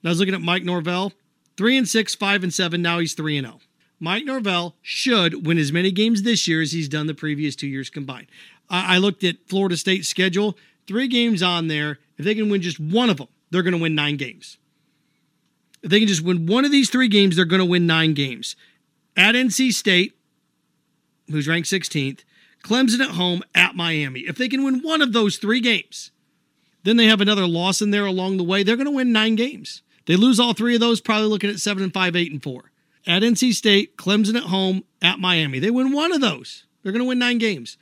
And 0.02 0.06
I 0.06 0.08
was 0.10 0.18
looking 0.18 0.34
at 0.34 0.40
Mike 0.40 0.64
Norvell, 0.64 1.12
3 1.56 1.78
and 1.78 1.88
6, 1.88 2.14
5 2.14 2.42
and 2.42 2.54
7, 2.54 2.80
now 2.80 2.98
he's 2.98 3.14
3 3.14 3.38
and 3.38 3.46
0. 3.46 3.60
Mike 4.00 4.24
Norvell 4.24 4.76
should 4.80 5.46
win 5.46 5.58
as 5.58 5.72
many 5.72 5.90
games 5.90 6.22
this 6.22 6.46
year 6.46 6.62
as 6.62 6.72
he's 6.72 6.88
done 6.88 7.06
the 7.06 7.14
previous 7.14 7.56
two 7.56 7.66
years 7.66 7.90
combined. 7.90 8.28
I 8.70 8.98
looked 8.98 9.24
at 9.24 9.48
Florida 9.48 9.76
State's 9.76 10.08
schedule, 10.08 10.56
three 10.86 11.08
games 11.08 11.42
on 11.42 11.68
there. 11.68 11.98
If 12.18 12.24
they 12.24 12.34
can 12.34 12.50
win 12.50 12.60
just 12.60 12.78
one 12.78 13.08
of 13.08 13.16
them, 13.16 13.28
they're 13.50 13.62
going 13.62 13.74
to 13.74 13.80
win 13.80 13.94
nine 13.94 14.18
games. 14.18 14.58
If 15.82 15.90
they 15.90 16.00
can 16.00 16.08
just 16.08 16.22
win 16.22 16.46
one 16.46 16.64
of 16.64 16.70
these 16.70 16.90
three 16.90 17.08
games, 17.08 17.36
they're 17.36 17.44
going 17.44 17.60
to 17.60 17.64
win 17.64 17.86
nine 17.86 18.12
games. 18.14 18.56
At 19.16 19.34
NC 19.34 19.72
State, 19.72 20.16
who's 21.30 21.48
ranked 21.48 21.68
16th, 21.68 22.20
Clemson 22.62 23.00
at 23.00 23.12
home, 23.12 23.42
at 23.54 23.74
Miami. 23.74 24.20
If 24.20 24.36
they 24.36 24.48
can 24.48 24.64
win 24.64 24.82
one 24.82 25.00
of 25.00 25.12
those 25.12 25.38
three 25.38 25.60
games, 25.60 26.10
then 26.88 26.96
they 26.96 27.06
have 27.06 27.20
another 27.20 27.46
loss 27.46 27.82
in 27.82 27.90
there 27.90 28.06
along 28.06 28.36
the 28.36 28.44
way. 28.44 28.62
They're 28.62 28.76
going 28.76 28.86
to 28.86 28.92
win 28.92 29.12
nine 29.12 29.36
games. 29.36 29.82
They 30.06 30.16
lose 30.16 30.40
all 30.40 30.54
three 30.54 30.74
of 30.74 30.80
those, 30.80 31.00
probably 31.00 31.28
looking 31.28 31.50
at 31.50 31.60
seven 31.60 31.82
and 31.82 31.92
five, 31.92 32.16
eight 32.16 32.32
and 32.32 32.42
four 32.42 32.72
at 33.06 33.22
NC 33.22 33.54
State, 33.54 33.96
Clemson 33.96 34.36
at 34.36 34.44
home, 34.44 34.84
at 35.00 35.18
Miami. 35.18 35.58
They 35.58 35.70
win 35.70 35.92
one 35.92 36.12
of 36.12 36.20
those. 36.20 36.64
They're 36.82 36.92
going 36.92 37.04
to 37.04 37.08
win 37.08 37.18
nine 37.18 37.38
games. 37.38 37.78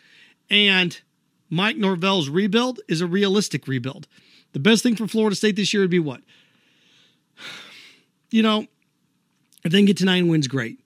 And 0.48 0.98
Mike 1.50 1.76
Norvell's 1.76 2.28
rebuild 2.28 2.80
is 2.88 3.00
a 3.00 3.06
realistic 3.06 3.66
rebuild. 3.66 4.06
The 4.52 4.60
best 4.60 4.82
thing 4.82 4.96
for 4.96 5.06
Florida 5.06 5.36
State 5.36 5.56
this 5.56 5.74
year 5.74 5.82
would 5.82 5.90
be 5.90 5.98
what? 5.98 6.22
You 8.28 8.42
know, 8.42 8.66
if 9.64 9.70
they 9.70 9.78
can 9.78 9.86
get 9.86 9.98
to 9.98 10.04
nine 10.04 10.26
wins, 10.26 10.48
great. 10.48 10.80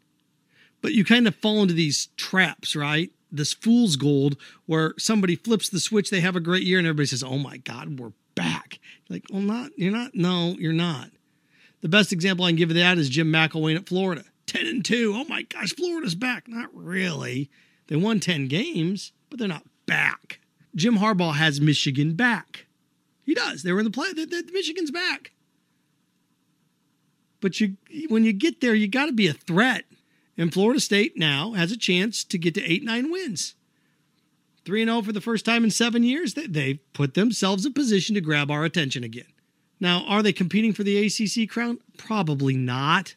But 0.82 0.92
you 0.92 1.06
kind 1.06 1.26
of 1.26 1.34
fall 1.34 1.62
into 1.62 1.72
these 1.72 2.08
traps, 2.18 2.76
right? 2.76 3.10
This 3.32 3.52
fool's 3.52 3.96
gold 3.96 4.36
where 4.66 4.94
somebody 4.98 5.36
flips 5.36 5.68
the 5.68 5.80
switch, 5.80 6.10
they 6.10 6.20
have 6.20 6.36
a 6.36 6.40
great 6.40 6.64
year, 6.64 6.78
and 6.78 6.86
everybody 6.86 7.06
says, 7.06 7.22
Oh 7.22 7.38
my 7.38 7.58
God, 7.58 7.98
we're 7.98 8.12
back. 8.34 8.78
Like, 9.08 9.24
well, 9.30 9.42
not, 9.42 9.70
you're 9.76 9.92
not, 9.92 10.14
no, 10.14 10.56
you're 10.58 10.72
not. 10.72 11.10
The 11.80 11.88
best 11.88 12.12
example 12.12 12.44
I 12.44 12.50
can 12.50 12.56
give 12.56 12.70
of 12.70 12.76
that 12.76 12.98
is 12.98 13.08
Jim 13.08 13.32
McElwain 13.32 13.76
at 13.76 13.88
Florida. 13.88 14.24
10 14.46 14.66
and 14.66 14.84
2. 14.84 15.14
Oh 15.16 15.24
my 15.28 15.42
gosh, 15.42 15.74
Florida's 15.74 16.14
back. 16.14 16.48
Not 16.48 16.68
really. 16.74 17.50
They 17.86 17.96
won 17.96 18.20
10 18.20 18.48
games, 18.48 19.12
but 19.28 19.38
they're 19.38 19.48
not 19.48 19.66
back. 19.86 20.40
Jim 20.74 20.98
Harbaugh 20.98 21.34
has 21.34 21.60
Michigan 21.60 22.14
back. 22.14 22.66
He 23.24 23.34
does. 23.34 23.62
They 23.62 23.72
were 23.72 23.80
in 23.80 23.84
the 23.84 23.90
play. 23.90 24.12
The, 24.12 24.26
the, 24.26 24.50
Michigan's 24.52 24.90
back. 24.90 25.32
But 27.40 27.60
you, 27.60 27.76
when 28.08 28.24
you 28.24 28.32
get 28.32 28.60
there, 28.60 28.74
you 28.74 28.88
got 28.88 29.06
to 29.06 29.12
be 29.12 29.28
a 29.28 29.32
threat. 29.32 29.84
And 30.36 30.52
Florida 30.52 30.80
State 30.80 31.16
now 31.16 31.52
has 31.52 31.72
a 31.72 31.76
chance 31.76 32.24
to 32.24 32.38
get 32.38 32.54
to 32.54 32.64
eight, 32.64 32.84
nine 32.84 33.10
wins. 33.10 33.54
3 34.64 34.84
0 34.84 35.02
for 35.02 35.12
the 35.12 35.20
first 35.20 35.44
time 35.44 35.64
in 35.64 35.70
seven 35.70 36.02
years. 36.02 36.34
They, 36.34 36.46
they've 36.46 36.92
put 36.92 37.14
themselves 37.14 37.64
in 37.64 37.72
position 37.72 38.14
to 38.14 38.20
grab 38.20 38.50
our 38.50 38.64
attention 38.64 39.04
again. 39.04 39.26
Now, 39.80 40.04
are 40.06 40.22
they 40.22 40.32
competing 40.32 40.72
for 40.72 40.82
the 40.82 41.06
ACC 41.06 41.48
crown? 41.48 41.78
Probably 41.96 42.54
not. 42.54 43.14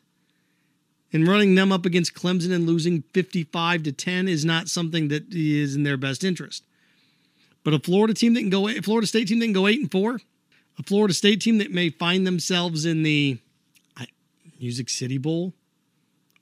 And 1.12 1.28
running 1.28 1.56
them 1.56 1.72
up 1.72 1.86
against 1.86 2.16
Clemson 2.16 2.54
and 2.54 2.66
losing 2.66 3.04
55 3.14 3.84
to 3.84 3.92
10 3.92 4.28
is 4.28 4.46
not 4.46 4.70
something 4.70 5.10
that 5.10 5.32
is 5.32 5.76
in 5.76 5.84
their 5.84 5.98
best 5.98 6.24
interest. 6.24 6.64
But 7.64 7.74
a 7.74 7.80
Florida 7.80 8.14
team 8.14 8.34
that 8.34 8.42
can 8.42 8.50
go, 8.50 8.68
a 8.68 8.82
Florida 8.82 9.06
State 9.06 9.28
team 9.28 9.40
that 9.40 9.46
can 9.46 9.54
go 9.54 9.68
eight 9.68 9.80
and 9.80 9.92
four, 9.92 10.20
a 10.80 10.84
Florida 10.84 11.14
State 11.14 11.42
team 11.42 11.60
that 11.60 11.72
may 11.72 11.90
find 11.90 12.26
themselves 12.26 12.86
in 12.86 13.04
the 13.04 13.38
Music 14.60 14.90
City 14.90 15.18
Bowl, 15.18 15.54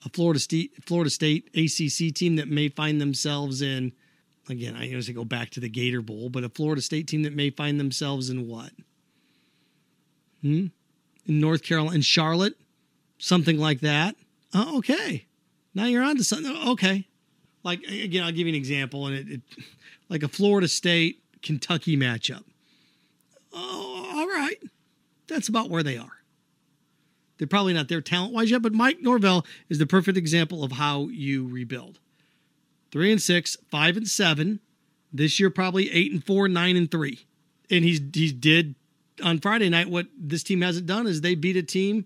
a 0.06 0.10
Florida 0.10 0.40
State 0.40 0.72
Florida 0.86 1.10
State 1.10 1.50
ACC 1.56 2.14
team 2.14 2.36
that 2.38 2.48
may 2.48 2.70
find 2.70 3.00
themselves 3.00 3.62
in, 3.62 3.92
again, 4.50 4.76
I 4.76 4.86
usually 4.86 5.14
go 5.14 5.26
back 5.26 5.50
to 5.52 5.60
the 5.60 5.70
Gator 5.70 6.02
Bowl, 6.02 6.30
but 6.30 6.44
a 6.44 6.50
Florida 6.50 6.82
State 6.82 7.08
team 7.08 7.24
that 7.24 7.36
may 7.36 7.50
find 7.50 7.80
themselves 7.80 8.30
in 8.30 8.48
what? 8.48 8.72
Hmm? 10.42 10.68
In 11.28 11.40
North 11.40 11.64
Carolina, 11.64 11.96
in 11.96 12.02
Charlotte, 12.02 12.56
something 13.18 13.58
like 13.58 13.82
that. 13.82 14.16
Oh, 14.54 14.80
okay. 14.80 15.26
Now 15.74 15.86
you're 15.86 16.04
on 16.04 16.18
to 16.18 16.24
something. 16.24 16.56
Okay. 16.70 17.08
Like, 17.64 17.84
again, 17.84 18.24
I'll 18.24 18.32
give 18.32 18.48
you 18.48 18.54
an 18.54 18.56
example. 18.56 19.08
And 19.08 19.16
it, 19.16 19.30
it 19.30 19.42
like 20.10 20.24
a 20.24 20.28
Florida 20.28 20.68
State 20.68 21.22
Kentucky 21.42 21.96
matchup. 21.96 22.44
Oh, 23.54 24.12
all 24.16 24.28
right. 24.28 24.58
That's 25.28 25.48
about 25.48 25.70
where 25.70 25.84
they 25.84 25.98
are. 25.98 26.21
They're 27.42 27.48
probably 27.48 27.74
not 27.74 27.88
there 27.88 28.02
talent 28.02 28.34
wise 28.34 28.52
yet, 28.52 28.62
but 28.62 28.72
Mike 28.72 29.02
Norvell 29.02 29.48
is 29.68 29.80
the 29.80 29.88
perfect 29.88 30.16
example 30.16 30.64
of 30.64 30.74
how 30.74 31.08
you 31.08 31.48
rebuild. 31.48 32.00
Three 32.92 33.12
and 33.12 33.20
six, 33.20 33.58
five 33.72 33.98
and 33.98 34.08
seven. 34.08 34.60
This 35.12 35.40
year, 35.40 35.50
probably 35.50 35.92
eight 35.92 36.12
and 36.12 36.24
four, 36.24 36.48
nine 36.48 36.78
and 36.78 36.92
three. 36.92 37.26
And 37.72 37.84
he's 37.84 38.00
he 38.14 38.32
did 38.32 38.76
on 39.24 39.40
Friday 39.40 39.70
night 39.70 39.90
what 39.90 40.06
this 40.16 40.44
team 40.44 40.62
hasn't 40.62 40.86
done 40.86 41.08
is 41.08 41.22
they 41.22 41.34
beat 41.34 41.58
a 41.58 41.64
team 41.64 42.06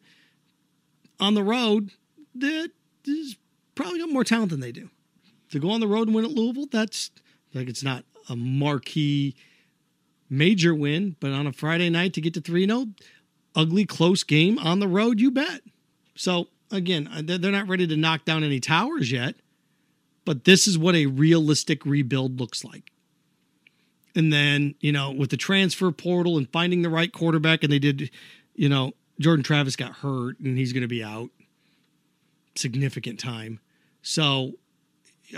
on 1.20 1.34
the 1.34 1.44
road 1.44 1.92
that 2.36 2.72
is 3.04 3.36
probably 3.76 4.00
got 4.00 4.08
more 4.08 4.24
talent 4.24 4.52
than 4.52 4.62
they 4.62 4.72
do. 4.72 4.90
To 5.50 5.60
go 5.60 5.70
on 5.70 5.82
the 5.82 5.88
road 5.88 6.08
and 6.08 6.16
win 6.16 6.24
at 6.24 6.32
Louisville, 6.32 6.68
that's 6.72 7.12
like 7.54 7.68
it's 7.68 7.84
not 7.84 8.06
a 8.30 8.38
marquee 8.38 9.36
major 10.30 10.74
win, 10.74 11.18
but 11.20 11.32
on 11.32 11.46
a 11.46 11.52
Friday 11.52 11.90
night 11.90 12.14
to 12.14 12.22
get 12.22 12.34
to 12.36 12.42
3 12.42 12.66
0, 12.68 12.88
ugly 13.56 13.86
close 13.86 14.24
game 14.24 14.60
on 14.60 14.80
the 14.80 14.88
road, 14.88 15.20
you 15.20 15.32
bet. 15.32 15.62
So 16.16 16.48
again, 16.72 17.10
they're 17.24 17.52
not 17.52 17.68
ready 17.68 17.88
to 17.88 17.98
knock 17.98 18.26
down 18.26 18.44
any 18.44 18.60
towers 18.60 19.12
yet, 19.12 19.36
but 20.26 20.46
this 20.46 20.68
is 20.68 20.78
what 20.78 20.96
a 20.96 21.06
realistic 21.06 21.86
rebuild 21.86 22.40
looks 22.40 22.64
like. 22.64 22.92
And 24.16 24.32
then, 24.32 24.76
you 24.80 24.92
know, 24.92 25.12
with 25.12 25.30
the 25.30 25.38
transfer 25.38 25.92
portal 25.92 26.38
and 26.38 26.50
finding 26.50 26.82
the 26.82 26.90
right 26.90 27.12
quarterback, 27.12 27.64
and 27.64 27.72
they 27.72 27.80
did, 27.80 28.10
you 28.56 28.70
know, 28.70 28.94
Jordan 29.20 29.44
Travis 29.44 29.76
got 29.76 29.98
hurt 29.98 30.40
and 30.40 30.58
he's 30.58 30.74
going 30.74 30.82
to 30.82 30.88
be 30.88 31.04
out 31.04 31.30
significant 32.56 33.20
time. 33.20 33.60
So 34.02 34.54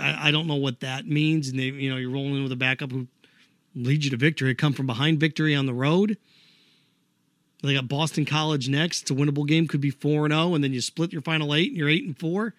I, 0.00 0.28
I, 0.28 0.30
don't 0.30 0.46
know 0.46 0.56
what 0.56 0.80
that 0.80 1.06
means. 1.06 1.48
And 1.48 1.58
they, 1.58 1.64
you 1.64 1.90
know, 1.90 1.96
you're 1.96 2.10
rolling 2.10 2.42
with 2.42 2.52
a 2.52 2.56
backup 2.56 2.92
who 2.92 3.08
leads 3.74 4.04
you 4.04 4.10
to 4.10 4.16
victory, 4.16 4.54
come 4.54 4.72
from 4.72 4.86
behind 4.86 5.18
victory 5.18 5.54
on 5.54 5.66
the 5.66 5.74
road. 5.74 6.16
They 7.62 7.74
got 7.74 7.88
Boston 7.88 8.24
College 8.24 8.68
next. 8.68 9.02
It's 9.02 9.10
a 9.10 9.14
winnable 9.14 9.46
game, 9.46 9.66
could 9.66 9.80
be 9.80 9.90
4 9.90 10.26
and 10.26 10.32
0, 10.32 10.54
and 10.54 10.62
then 10.62 10.72
you 10.72 10.80
split 10.80 11.12
your 11.12 11.22
final 11.22 11.54
eight 11.54 11.68
and 11.68 11.76
you're 11.76 11.88
8 11.88 12.04
and 12.04 12.18
4, 12.18 12.54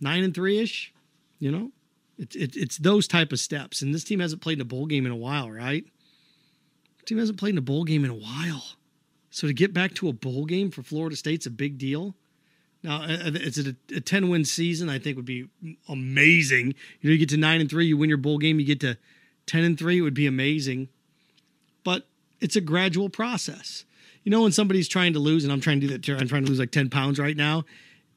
9 0.00 0.24
and 0.24 0.34
3 0.34 0.58
ish. 0.58 0.92
You 1.38 1.50
know, 1.50 1.70
it's 2.18 2.36
it, 2.36 2.56
it's 2.56 2.76
those 2.76 3.08
type 3.08 3.32
of 3.32 3.40
steps. 3.40 3.82
And 3.82 3.94
this 3.94 4.04
team 4.04 4.20
hasn't 4.20 4.42
played 4.42 4.58
in 4.58 4.62
a 4.62 4.66
bowl 4.66 4.86
game 4.86 5.06
in 5.06 5.12
a 5.12 5.16
while, 5.16 5.50
right? 5.50 5.84
Team 7.06 7.18
hasn't 7.18 7.38
played 7.38 7.50
in 7.50 7.58
a 7.58 7.62
bowl 7.62 7.84
game 7.84 8.04
in 8.04 8.10
a 8.10 8.14
while. 8.14 8.64
So 9.30 9.46
to 9.46 9.52
get 9.52 9.74
back 9.74 9.94
to 9.94 10.08
a 10.08 10.12
bowl 10.12 10.44
game 10.44 10.70
for 10.70 10.82
Florida 10.82 11.16
State's 11.16 11.46
a 11.46 11.50
big 11.50 11.76
deal. 11.76 12.14
Now, 12.82 13.02
uh, 13.02 13.16
uh, 13.26 13.30
it's 13.34 13.58
a, 13.58 13.74
a 13.94 14.00
10 14.00 14.28
win 14.28 14.44
season, 14.44 14.88
I 14.88 14.98
think 14.98 15.16
would 15.16 15.24
be 15.24 15.48
amazing. 15.88 16.74
You 17.00 17.10
know, 17.10 17.12
you 17.12 17.18
get 17.18 17.30
to 17.30 17.36
9 17.36 17.60
and 17.60 17.68
3, 17.68 17.86
you 17.86 17.96
win 17.96 18.08
your 18.08 18.18
bowl 18.18 18.38
game, 18.38 18.60
you 18.60 18.66
get 18.66 18.80
to 18.80 18.96
10 19.46 19.64
and 19.64 19.78
3, 19.78 19.98
it 19.98 20.00
would 20.02 20.14
be 20.14 20.26
amazing. 20.26 20.88
But 21.82 22.06
it's 22.40 22.56
a 22.56 22.60
gradual 22.60 23.08
process. 23.08 23.84
You 24.24 24.30
know, 24.30 24.42
when 24.42 24.52
somebody's 24.52 24.88
trying 24.88 25.12
to 25.12 25.18
lose, 25.18 25.44
and 25.44 25.52
I'm 25.52 25.60
trying 25.60 25.80
to 25.80 25.86
do 25.86 25.92
that 25.92 26.02
too, 26.02 26.16
I'm 26.16 26.28
trying 26.28 26.44
to 26.44 26.48
lose 26.48 26.58
like 26.58 26.70
10 26.70 26.90
pounds 26.90 27.18
right 27.18 27.36
now. 27.36 27.64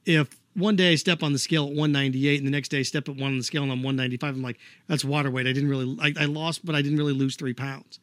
If 0.06 0.30
one 0.56 0.76
day 0.76 0.94
I 0.94 0.96
step 0.96 1.22
on 1.22 1.34
the 1.34 1.40
scale 1.40 1.64
at 1.64 1.70
198 1.70 2.38
and 2.38 2.48
the 2.48 2.52
next 2.52 2.70
day 2.70 2.80
I 2.80 2.84
step 2.84 3.08
at 3.08 3.16
one 3.16 3.32
on 3.32 3.38
the 3.38 3.44
scale 3.44 3.64
and 3.64 3.72
I'm 3.72 3.84
195, 3.84 4.36
I'm 4.36 4.42
like, 4.42 4.58
that's 4.88 5.06
water 5.06 5.30
weight. 5.30 5.48
I 5.48 5.54
didn't 5.54 5.70
really, 5.70 5.98
I, 6.02 6.24
I 6.24 6.26
lost, 6.26 6.66
but 6.66 6.76
I 6.76 6.82
didn't 6.82 6.98
really 6.98 7.14
lose 7.14 7.36
three 7.36 7.54
pounds. 7.54 8.00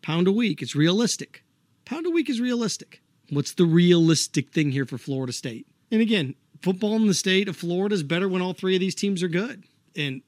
Pound 0.00 0.26
a 0.26 0.32
week, 0.32 0.62
it's 0.62 0.74
realistic. 0.74 1.42
Pound 1.84 2.06
a 2.06 2.10
week 2.10 2.30
is 2.30 2.40
realistic. 2.40 3.02
What's 3.30 3.52
the 3.52 3.66
realistic 3.66 4.50
thing 4.50 4.70
here 4.70 4.86
for 4.86 4.96
Florida 4.96 5.32
State? 5.32 5.66
And 5.90 6.00
again, 6.00 6.34
football 6.62 6.96
in 6.96 7.06
the 7.06 7.14
state 7.14 7.48
of 7.48 7.56
Florida 7.56 7.94
is 7.94 8.02
better 8.02 8.28
when 8.28 8.40
all 8.40 8.54
three 8.54 8.74
of 8.74 8.80
these 8.80 8.94
teams 8.94 9.22
are 9.22 9.28
good. 9.28 9.64
And 9.94 10.22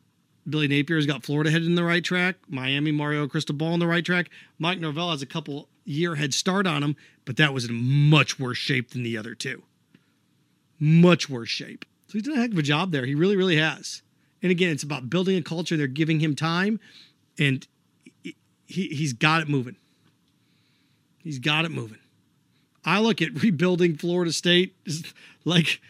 Billy 0.49 0.69
Napier 0.69 0.97
has 0.97 1.07
got 1.07 1.23
Florida 1.23 1.51
headed 1.51 1.67
in 1.67 1.77
the 1.77 1.85
right 1.85 2.05
track. 2.05 2.37
Miami, 2.49 2.93
Mario 2.93 3.27
Cristobal 3.27 3.73
in 3.73 3.81
the 3.81 3.87
right 3.87 4.05
track. 4.05 4.29
Mike 4.59 4.81
Norvell 4.81 5.11
has 5.11 5.23
a 5.23 5.27
couple 5.27 5.69
year 5.85 6.17
head 6.17 6.35
start 6.35 6.67
on 6.67 6.83
him, 6.83 6.97
but 7.25 7.37
that 7.37 7.55
was 7.55 7.65
in 7.65 7.75
much 8.09 8.39
worse 8.39 8.59
shape 8.59 8.91
than 8.91 9.03
the 9.03 9.17
other 9.17 9.35
two. 9.35 9.63
Much 10.79 11.29
worse 11.29 11.49
shape. 11.49 11.85
So 12.09 12.15
he's 12.15 12.23
done 12.23 12.37
a 12.37 12.41
heck 12.41 12.53
of 12.53 12.59
a 12.59 12.63
job 12.63 12.93
there. 12.93 13.07
He 13.07 13.15
really, 13.15 13.37
really 13.37 13.57
has. 13.57 14.03
And 14.43 14.51
again, 14.51 14.71
it's 14.71 14.83
about 14.83 15.11
building 15.11 15.37
a 15.37 15.43
culture. 15.43 15.77
They're 15.77 15.87
giving 15.87 16.21
him 16.21 16.35
time, 16.35 16.81
and 17.39 17.67
he, 18.23 18.35
he's 18.67 19.13
got 19.13 19.43
it 19.43 19.49
moving. 19.49 19.77
He's 21.23 21.39
got 21.39 21.65
it 21.65 21.71
moving. 21.71 21.99
I 22.85 23.01
look 23.01 23.21
at 23.21 23.43
rebuilding 23.43 23.97
Florida 23.97 24.33
State 24.33 24.75
like 25.45 25.81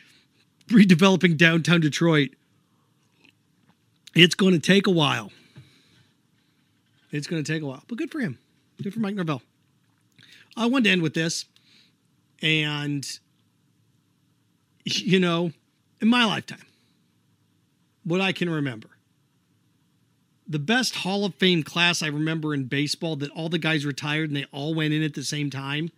redeveloping 0.68 1.37
downtown 1.37 1.80
Detroit. 1.80 2.30
It's 4.14 4.35
going 4.35 4.54
to 4.54 4.59
take 4.61 4.87
a 4.87 4.90
while. 4.90 5.30
It's 7.12 7.26
going 7.26 7.42
to 7.42 7.52
take 7.52 7.62
a 7.62 7.66
while, 7.66 7.82
but 7.88 7.99
good 7.99 8.11
for 8.11 8.20
him. 8.20 8.38
Good 8.82 8.92
for 8.92 9.00
Mike 9.00 9.14
Norvell. 9.14 9.42
I 10.57 10.66
wanted 10.66 10.85
to 10.85 10.90
end 10.90 11.02
with 11.02 11.14
this, 11.14 11.45
and 12.42 13.07
you 14.85 15.21
know, 15.21 15.52
in 16.00 16.09
my 16.09 16.25
lifetime, 16.25 16.66
what 18.04 18.21
I 18.21 18.33
can 18.33 18.50
remember, 18.50 18.88
the 20.50 20.59
best 20.59 20.97
Hall 20.97 21.25
of 21.25 21.35
Fame 21.37 21.62
class 21.62 22.02
I 22.02 22.09
remember 22.09 22.52
in 22.52 22.64
baseball 22.64 23.16
that 23.16 23.30
all 23.30 23.49
the 23.49 23.59
guys 23.59 23.87
retired 23.87 24.30
and 24.30 24.37
they 24.37 24.47
all 24.52 24.75
went 24.75 24.92
in 24.92 25.02
at 25.02 25.14
the 25.14 25.23
same 25.23 25.49
time. 25.49 25.90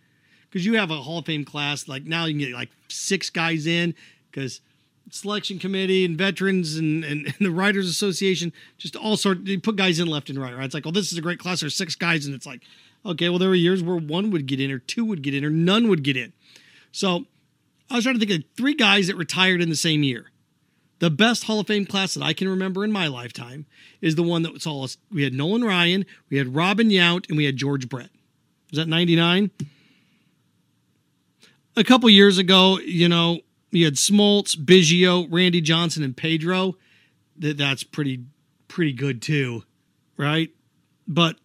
Because 0.49 0.65
you 0.65 0.77
have 0.77 0.91
a 0.91 0.97
Hall 0.97 1.17
of 1.17 1.25
Fame 1.25 1.43
class, 1.43 1.87
like 1.87 2.03
now 2.03 2.25
you 2.25 2.33
can 2.33 2.39
get 2.39 2.53
like 2.53 2.69
six 2.87 3.31
guys 3.31 3.65
in 3.65 3.95
because 4.29 4.61
selection 5.09 5.57
committee 5.57 6.05
and 6.05 6.15
veterans 6.15 6.77
and, 6.77 7.03
and, 7.03 7.25
and, 7.25 7.35
the 7.39 7.49
writers 7.49 7.89
association 7.89 8.53
just 8.77 8.95
all 8.95 9.17
sort 9.17 9.43
they 9.45 9.57
put 9.57 9.75
guys 9.75 9.99
in 9.99 10.07
left 10.07 10.29
and 10.29 10.39
right 10.39 10.55
right? 10.55 10.65
It's 10.65 10.73
like 10.73 10.85
oh 10.85 10.91
this 10.91 11.11
is 11.11 11.17
a 11.17 11.21
great 11.21 11.39
class. 11.39 11.61
There's 11.61 11.75
six 11.75 11.95
guys 11.95 12.27
and 12.27 12.35
it's 12.35 12.45
like 12.45 12.61
okay 13.05 13.29
well 13.29 13.39
there 13.39 13.49
were 13.49 13.55
years 13.55 13.83
where 13.83 13.95
one 13.95 14.31
would 14.31 14.45
get 14.45 14.59
in 14.59 14.71
or 14.71 14.79
two 14.79 15.05
would 15.05 15.21
get 15.21 15.33
in 15.33 15.43
or 15.43 15.49
none 15.49 15.87
would 15.87 16.03
get 16.03 16.17
in. 16.17 16.33
So 16.91 17.25
i 17.89 17.95
was 17.95 18.03
trying 18.03 18.19
to 18.19 18.25
think 18.25 18.31
of 18.31 18.49
three 18.55 18.75
guys 18.75 19.07
that 19.07 19.15
retired 19.15 19.61
in 19.61 19.69
the 19.69 19.75
same 19.75 20.03
year. 20.03 20.27
The 20.99 21.09
best 21.09 21.43
hall 21.43 21.59
of 21.59 21.67
fame 21.67 21.85
class 21.85 22.13
that 22.13 22.23
i 22.23 22.33
can 22.33 22.47
remember 22.47 22.83
in 22.83 22.91
my 22.91 23.07
lifetime 23.07 23.65
is 24.01 24.15
the 24.15 24.23
one 24.23 24.43
that 24.43 24.61
saw 24.61 24.83
us. 24.83 24.97
We 25.11 25.23
had 25.23 25.33
nolan 25.33 25.63
ryan 25.63 26.05
we 26.29 26.37
had 26.37 26.55
robin 26.55 26.89
yount 26.89 27.27
and 27.29 27.37
we 27.37 27.45
had 27.45 27.57
george 27.57 27.89
brett. 27.89 28.09
Was 28.71 28.77
that 28.77 28.87
99 28.87 29.51
a 31.75 31.83
couple 31.83 32.09
years 32.09 32.37
ago 32.37 32.79
you 32.79 33.09
know 33.09 33.39
you 33.73 33.85
had 33.85 33.95
Smoltz, 33.95 34.55
Biggio, 34.55 35.27
Randy 35.29 35.59
Johnson, 35.59 36.03
and 36.03 36.15
Pedro. 36.15 36.75
That 37.37 37.57
that's 37.57 37.83
pretty 37.83 38.23
pretty 38.67 38.93
good 38.93 39.21
too, 39.21 39.63
right? 40.15 40.51
But 41.07 41.37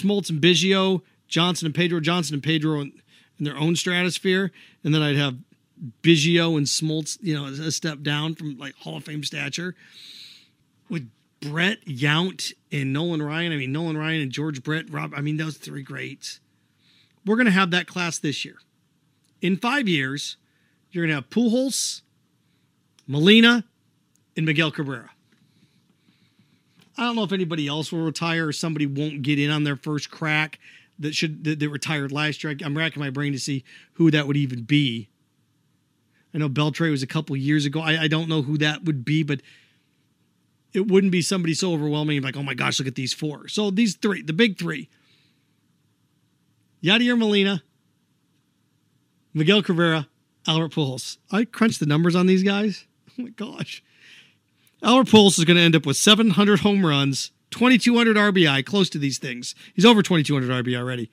Smoltz 0.00 0.30
and 0.30 0.40
Biggio, 0.40 1.02
Johnson 1.28 1.66
and 1.66 1.74
Pedro, 1.74 2.00
Johnson 2.00 2.34
and 2.34 2.42
Pedro 2.42 2.80
in, 2.80 2.92
in 3.38 3.44
their 3.44 3.56
own 3.56 3.76
stratosphere, 3.76 4.50
and 4.82 4.94
then 4.94 5.02
I'd 5.02 5.16
have 5.16 5.36
Biggio 6.02 6.56
and 6.56 6.66
Smoltz, 6.66 7.18
you 7.20 7.34
know, 7.34 7.46
a 7.46 7.70
step 7.70 8.02
down 8.02 8.34
from 8.34 8.58
like 8.58 8.74
Hall 8.76 8.96
of 8.96 9.04
Fame 9.04 9.24
stature. 9.24 9.74
With 10.88 11.10
Brett 11.40 11.84
Yount 11.86 12.52
and 12.70 12.92
Nolan 12.92 13.22
Ryan, 13.22 13.52
I 13.52 13.56
mean 13.56 13.72
Nolan 13.72 13.96
Ryan 13.96 14.22
and 14.22 14.32
George 14.32 14.62
Brett, 14.62 14.90
Rob, 14.90 15.12
I 15.16 15.20
mean 15.20 15.36
those 15.36 15.56
three 15.56 15.82
greats. 15.82 16.40
We're 17.26 17.36
gonna 17.36 17.50
have 17.50 17.70
that 17.70 17.86
class 17.86 18.18
this 18.18 18.44
year. 18.44 18.56
In 19.40 19.56
five 19.56 19.88
years, 19.88 20.36
you're 20.94 21.04
going 21.04 21.10
to 21.10 21.16
have 21.16 21.28
Pujols, 21.28 22.02
Molina, 23.06 23.64
and 24.36 24.46
Miguel 24.46 24.70
Cabrera. 24.70 25.10
I 26.96 27.02
don't 27.02 27.16
know 27.16 27.24
if 27.24 27.32
anybody 27.32 27.66
else 27.66 27.92
will 27.92 28.04
retire 28.04 28.48
or 28.48 28.52
somebody 28.52 28.86
won't 28.86 29.22
get 29.22 29.38
in 29.38 29.50
on 29.50 29.64
their 29.64 29.76
first 29.76 30.10
crack 30.10 30.58
that 30.98 31.14
should 31.14 31.44
that, 31.44 31.58
that 31.58 31.68
retired 31.68 32.12
last 32.12 32.44
year. 32.44 32.56
I'm 32.64 32.76
racking 32.76 33.00
my 33.00 33.10
brain 33.10 33.32
to 33.32 33.38
see 33.38 33.64
who 33.94 34.10
that 34.10 34.26
would 34.26 34.36
even 34.36 34.62
be. 34.62 35.08
I 36.32 36.38
know 36.38 36.48
Beltre 36.48 36.90
was 36.90 37.02
a 37.02 37.06
couple 37.06 37.36
years 37.36 37.64
ago. 37.64 37.80
I, 37.80 38.02
I 38.02 38.08
don't 38.08 38.28
know 38.28 38.42
who 38.42 38.58
that 38.58 38.84
would 38.84 39.04
be, 39.04 39.22
but 39.22 39.40
it 40.72 40.88
wouldn't 40.88 41.12
be 41.12 41.22
somebody 41.22 41.54
so 41.54 41.72
overwhelming 41.72 42.22
like, 42.22 42.36
oh 42.36 42.42
my 42.42 42.54
gosh, 42.54 42.80
look 42.80 42.88
at 42.88 42.96
these 42.96 43.14
four. 43.14 43.46
So 43.46 43.70
these 43.70 43.94
three, 43.94 44.22
the 44.22 44.32
big 44.32 44.58
three. 44.58 44.88
Yadier 46.82 47.16
Molina, 47.16 47.62
Miguel 49.32 49.62
Cabrera, 49.62 50.08
Albert 50.46 50.72
Pujols. 50.72 51.18
I 51.30 51.44
crunched 51.44 51.80
the 51.80 51.86
numbers 51.86 52.14
on 52.14 52.26
these 52.26 52.42
guys. 52.42 52.86
Oh 53.16 53.22
my 53.22 53.28
gosh. 53.28 53.80
Albert 54.84 55.08
Pujols 55.08 55.38
is 55.38 55.44
going 55.44 55.56
to 55.56 55.62
end 55.62 55.74
up 55.74 55.86
with 55.86 55.96
700 55.96 56.60
home 56.60 56.84
runs, 56.84 57.30
2,200 57.52 58.16
RBI, 58.16 58.64
close 58.66 58.90
to 58.90 58.98
these 58.98 59.18
things. 59.18 59.54
He's 59.74 59.86
over 59.86 60.02
2,200 60.02 60.64
RBI 60.64 60.76
already, 60.76 61.10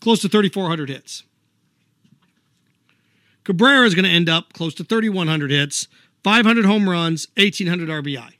close 0.00 0.20
to 0.22 0.28
3,400 0.28 0.88
hits. 0.88 1.24
Cabrera 3.42 3.84
is 3.86 3.94
going 3.96 4.04
to 4.04 4.10
end 4.10 4.28
up 4.28 4.52
close 4.52 4.74
to 4.74 4.84
3,100 4.84 5.50
hits, 5.50 5.88
500 6.22 6.64
home 6.64 6.88
runs, 6.88 7.26
1,800 7.36 7.88
RBI. 7.88 8.34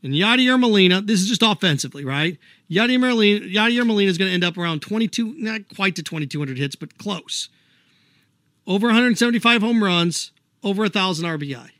And 0.00 0.14
Yadier 0.14 0.60
Molina, 0.60 1.00
this 1.00 1.20
is 1.20 1.28
just 1.28 1.42
offensively, 1.42 2.04
right? 2.04 2.38
Yadier 2.70 3.00
Molina, 3.00 3.44
Yadier 3.44 3.84
Molina 3.84 4.08
is 4.08 4.18
going 4.18 4.28
to 4.28 4.34
end 4.34 4.44
up 4.44 4.56
around 4.56 4.82
22, 4.82 5.34
not 5.38 5.62
quite 5.74 5.96
to 5.96 6.02
2,200 6.04 6.56
hits, 6.56 6.76
but 6.76 6.96
close 6.98 7.48
over 8.68 8.88
175 8.88 9.62
home 9.62 9.82
runs, 9.82 10.30
over 10.62 10.82
1,000 10.82 11.24
RBI. 11.24 11.70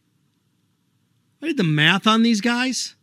I 1.42 1.46
did 1.46 1.56
the 1.56 1.64
math 1.64 2.06
on 2.06 2.22
these 2.22 2.40
guys. 2.40 2.94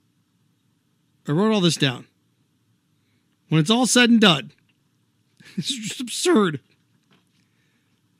I 1.28 1.32
wrote 1.32 1.54
all 1.54 1.62
this 1.62 1.78
down. 1.78 2.06
When 3.50 3.62
it's 3.62 3.70
all 3.70 3.86
said 3.86 4.10
and 4.10 4.20
done, 4.20 4.52
it's 5.58 5.74
just 5.74 6.02
absurd. 6.02 6.60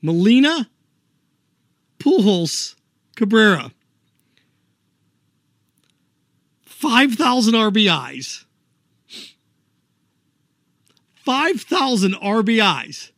Molina, 0.00 0.68
Pujols, 1.98 2.76
Cabrera, 3.16 3.72
5,000 6.62 7.54
RBIs. 7.54 8.44
5,000 11.26 12.14
RBIs 12.14 13.10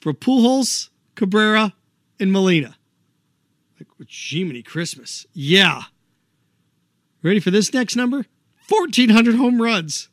for 0.00 0.14
Pujols, 0.14 0.88
Cabrera, 1.14 1.74
and 2.18 2.32
Molina. 2.32 2.76
Like, 3.78 3.88
Jiminy 4.08 4.62
Christmas. 4.62 5.26
Yeah. 5.32 5.82
Ready 7.22 7.40
for 7.40 7.50
this 7.50 7.72
next 7.72 7.96
number? 7.96 8.26
1,400 8.68 9.34
home 9.34 9.60
runs. 9.60 10.08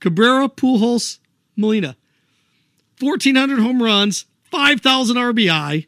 Cabrera, 0.00 0.48
Pujols, 0.48 1.18
Molina. 1.56 1.96
1,400 3.00 3.60
home 3.60 3.82
runs, 3.82 4.26
5,000 4.50 5.16
RBI. 5.16 5.86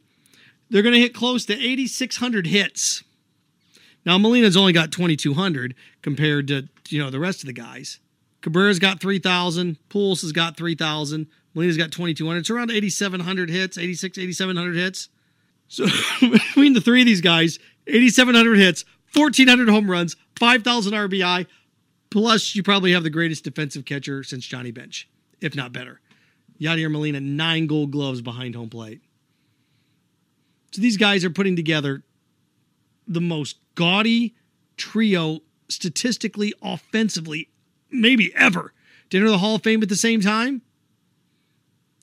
They're 0.68 0.82
going 0.82 0.94
to 0.94 1.00
hit 1.00 1.14
close 1.14 1.44
to 1.46 1.54
8,600 1.54 2.46
hits. 2.46 3.02
Now, 4.06 4.16
Molina's 4.18 4.56
only 4.56 4.72
got 4.72 4.92
2,200 4.92 5.74
compared 6.02 6.48
to, 6.48 6.68
you 6.88 7.02
know, 7.02 7.10
the 7.10 7.20
rest 7.20 7.42
of 7.42 7.46
the 7.46 7.52
guys. 7.52 7.98
Cabrera's 8.40 8.78
got 8.78 9.00
3,000. 9.00 9.76
Pujols 9.90 10.22
has 10.22 10.32
got 10.32 10.56
3,000. 10.56 11.26
Molina's 11.54 11.76
got 11.76 11.90
2,200. 11.90 12.38
It's 12.38 12.50
around 12.50 12.70
8,700 12.70 13.50
hits, 13.50 13.76
86, 13.76 14.18
8,700 14.18 14.76
hits. 14.76 15.08
So 15.70 15.86
between 16.20 16.74
the 16.74 16.80
three 16.80 17.00
of 17.00 17.06
these 17.06 17.20
guys, 17.20 17.58
8,700 17.86 18.58
hits, 18.58 18.84
1,400 19.14 19.68
home 19.68 19.90
runs, 19.90 20.16
5,000 20.38 20.92
RBI, 20.92 21.46
plus 22.10 22.54
you 22.54 22.62
probably 22.62 22.92
have 22.92 23.04
the 23.04 23.10
greatest 23.10 23.44
defensive 23.44 23.84
catcher 23.84 24.22
since 24.22 24.44
Johnny 24.44 24.72
Bench, 24.72 25.08
if 25.40 25.54
not 25.54 25.72
better. 25.72 26.00
Yadier 26.60 26.90
Molina, 26.90 27.20
nine 27.20 27.66
gold 27.66 27.92
gloves 27.92 28.20
behind 28.20 28.54
home 28.54 28.68
plate. 28.68 29.00
So 30.72 30.82
these 30.82 30.96
guys 30.96 31.24
are 31.24 31.30
putting 31.30 31.56
together 31.56 32.02
the 33.06 33.20
most 33.20 33.56
gaudy 33.76 34.34
trio 34.76 35.40
statistically, 35.68 36.52
offensively, 36.62 37.48
maybe 37.90 38.34
ever 38.34 38.72
to 39.10 39.16
enter 39.16 39.30
the 39.30 39.38
Hall 39.38 39.54
of 39.54 39.62
Fame 39.62 39.82
at 39.82 39.88
the 39.88 39.96
same 39.96 40.20
time 40.20 40.62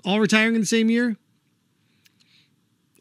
all 0.08 0.22
retiring 0.22 0.56
in 0.56 0.62
the 0.62 0.68
same 0.68 0.90
year. 0.90 1.18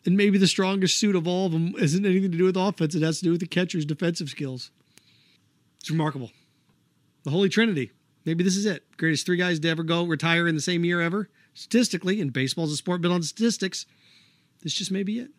And 0.06 0.16
maybe 0.16 0.38
the 0.38 0.46
strongest 0.46 0.98
suit 0.98 1.16
of 1.16 1.26
all 1.26 1.46
of 1.46 1.52
them 1.52 1.74
isn't 1.78 2.06
anything 2.06 2.30
to 2.30 2.38
do 2.38 2.44
with 2.44 2.56
offense. 2.56 2.94
It 2.94 3.02
has 3.02 3.18
to 3.18 3.24
do 3.24 3.32
with 3.32 3.40
the 3.40 3.46
catcher's 3.46 3.84
defensive 3.84 4.28
skills. 4.28 4.70
It's 5.80 5.90
remarkable. 5.90 6.30
The 7.24 7.30
Holy 7.30 7.48
Trinity. 7.48 7.90
Maybe 8.24 8.44
this 8.44 8.56
is 8.56 8.66
it. 8.66 8.84
Greatest 8.96 9.26
three 9.26 9.36
guys 9.36 9.58
to 9.60 9.68
ever 9.68 9.82
go 9.82 10.04
retire 10.04 10.46
in 10.46 10.54
the 10.54 10.60
same 10.60 10.84
year 10.84 11.00
ever. 11.00 11.28
Statistically, 11.54 12.20
and 12.20 12.32
baseball's 12.32 12.72
a 12.72 12.76
sport 12.76 13.00
built 13.00 13.14
on 13.14 13.22
statistics, 13.22 13.86
this 14.62 14.74
just 14.74 14.90
may 14.90 15.02
be 15.02 15.18
it. 15.20 15.30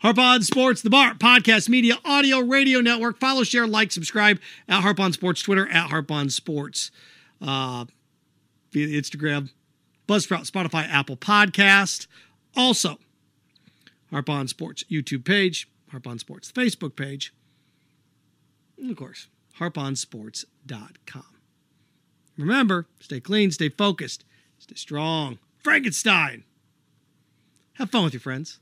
Harp 0.00 0.18
on 0.18 0.42
Sports, 0.42 0.82
the 0.82 0.90
Bar 0.90 1.14
Podcast 1.14 1.68
Media 1.68 1.98
Audio 2.04 2.40
Radio 2.40 2.80
Network. 2.80 3.20
Follow, 3.20 3.42
share, 3.44 3.66
like, 3.66 3.92
subscribe 3.92 4.40
at 4.68 4.80
Harp 4.80 4.98
on 4.98 5.12
Sports 5.12 5.42
Twitter 5.42 5.68
at 5.68 5.90
Harp 5.90 6.10
on 6.10 6.30
Sports. 6.30 6.90
Uh, 7.40 7.84
via 8.72 8.88
Instagram, 8.88 9.50
Buzzsprout, 10.08 10.50
Spotify, 10.50 10.88
Apple 10.88 11.16
Podcast. 11.16 12.06
Also, 12.56 12.98
Harp 14.10 14.28
on 14.28 14.48
Sports 14.48 14.84
YouTube 14.90 15.24
page, 15.24 15.68
Harp 15.90 16.06
on 16.06 16.18
Sports 16.18 16.50
Facebook 16.52 16.96
page, 16.96 17.32
and 18.78 18.90
of 18.90 18.96
course, 18.96 19.28
harponsports.com. 19.58 21.24
Remember, 22.36 22.86
stay 23.00 23.20
clean, 23.20 23.50
stay 23.50 23.68
focused, 23.68 24.24
stay 24.58 24.74
strong. 24.74 25.38
Frankenstein. 25.62 26.44
Have 27.74 27.90
fun 27.90 28.04
with 28.04 28.12
your 28.12 28.20
friends. 28.20 28.58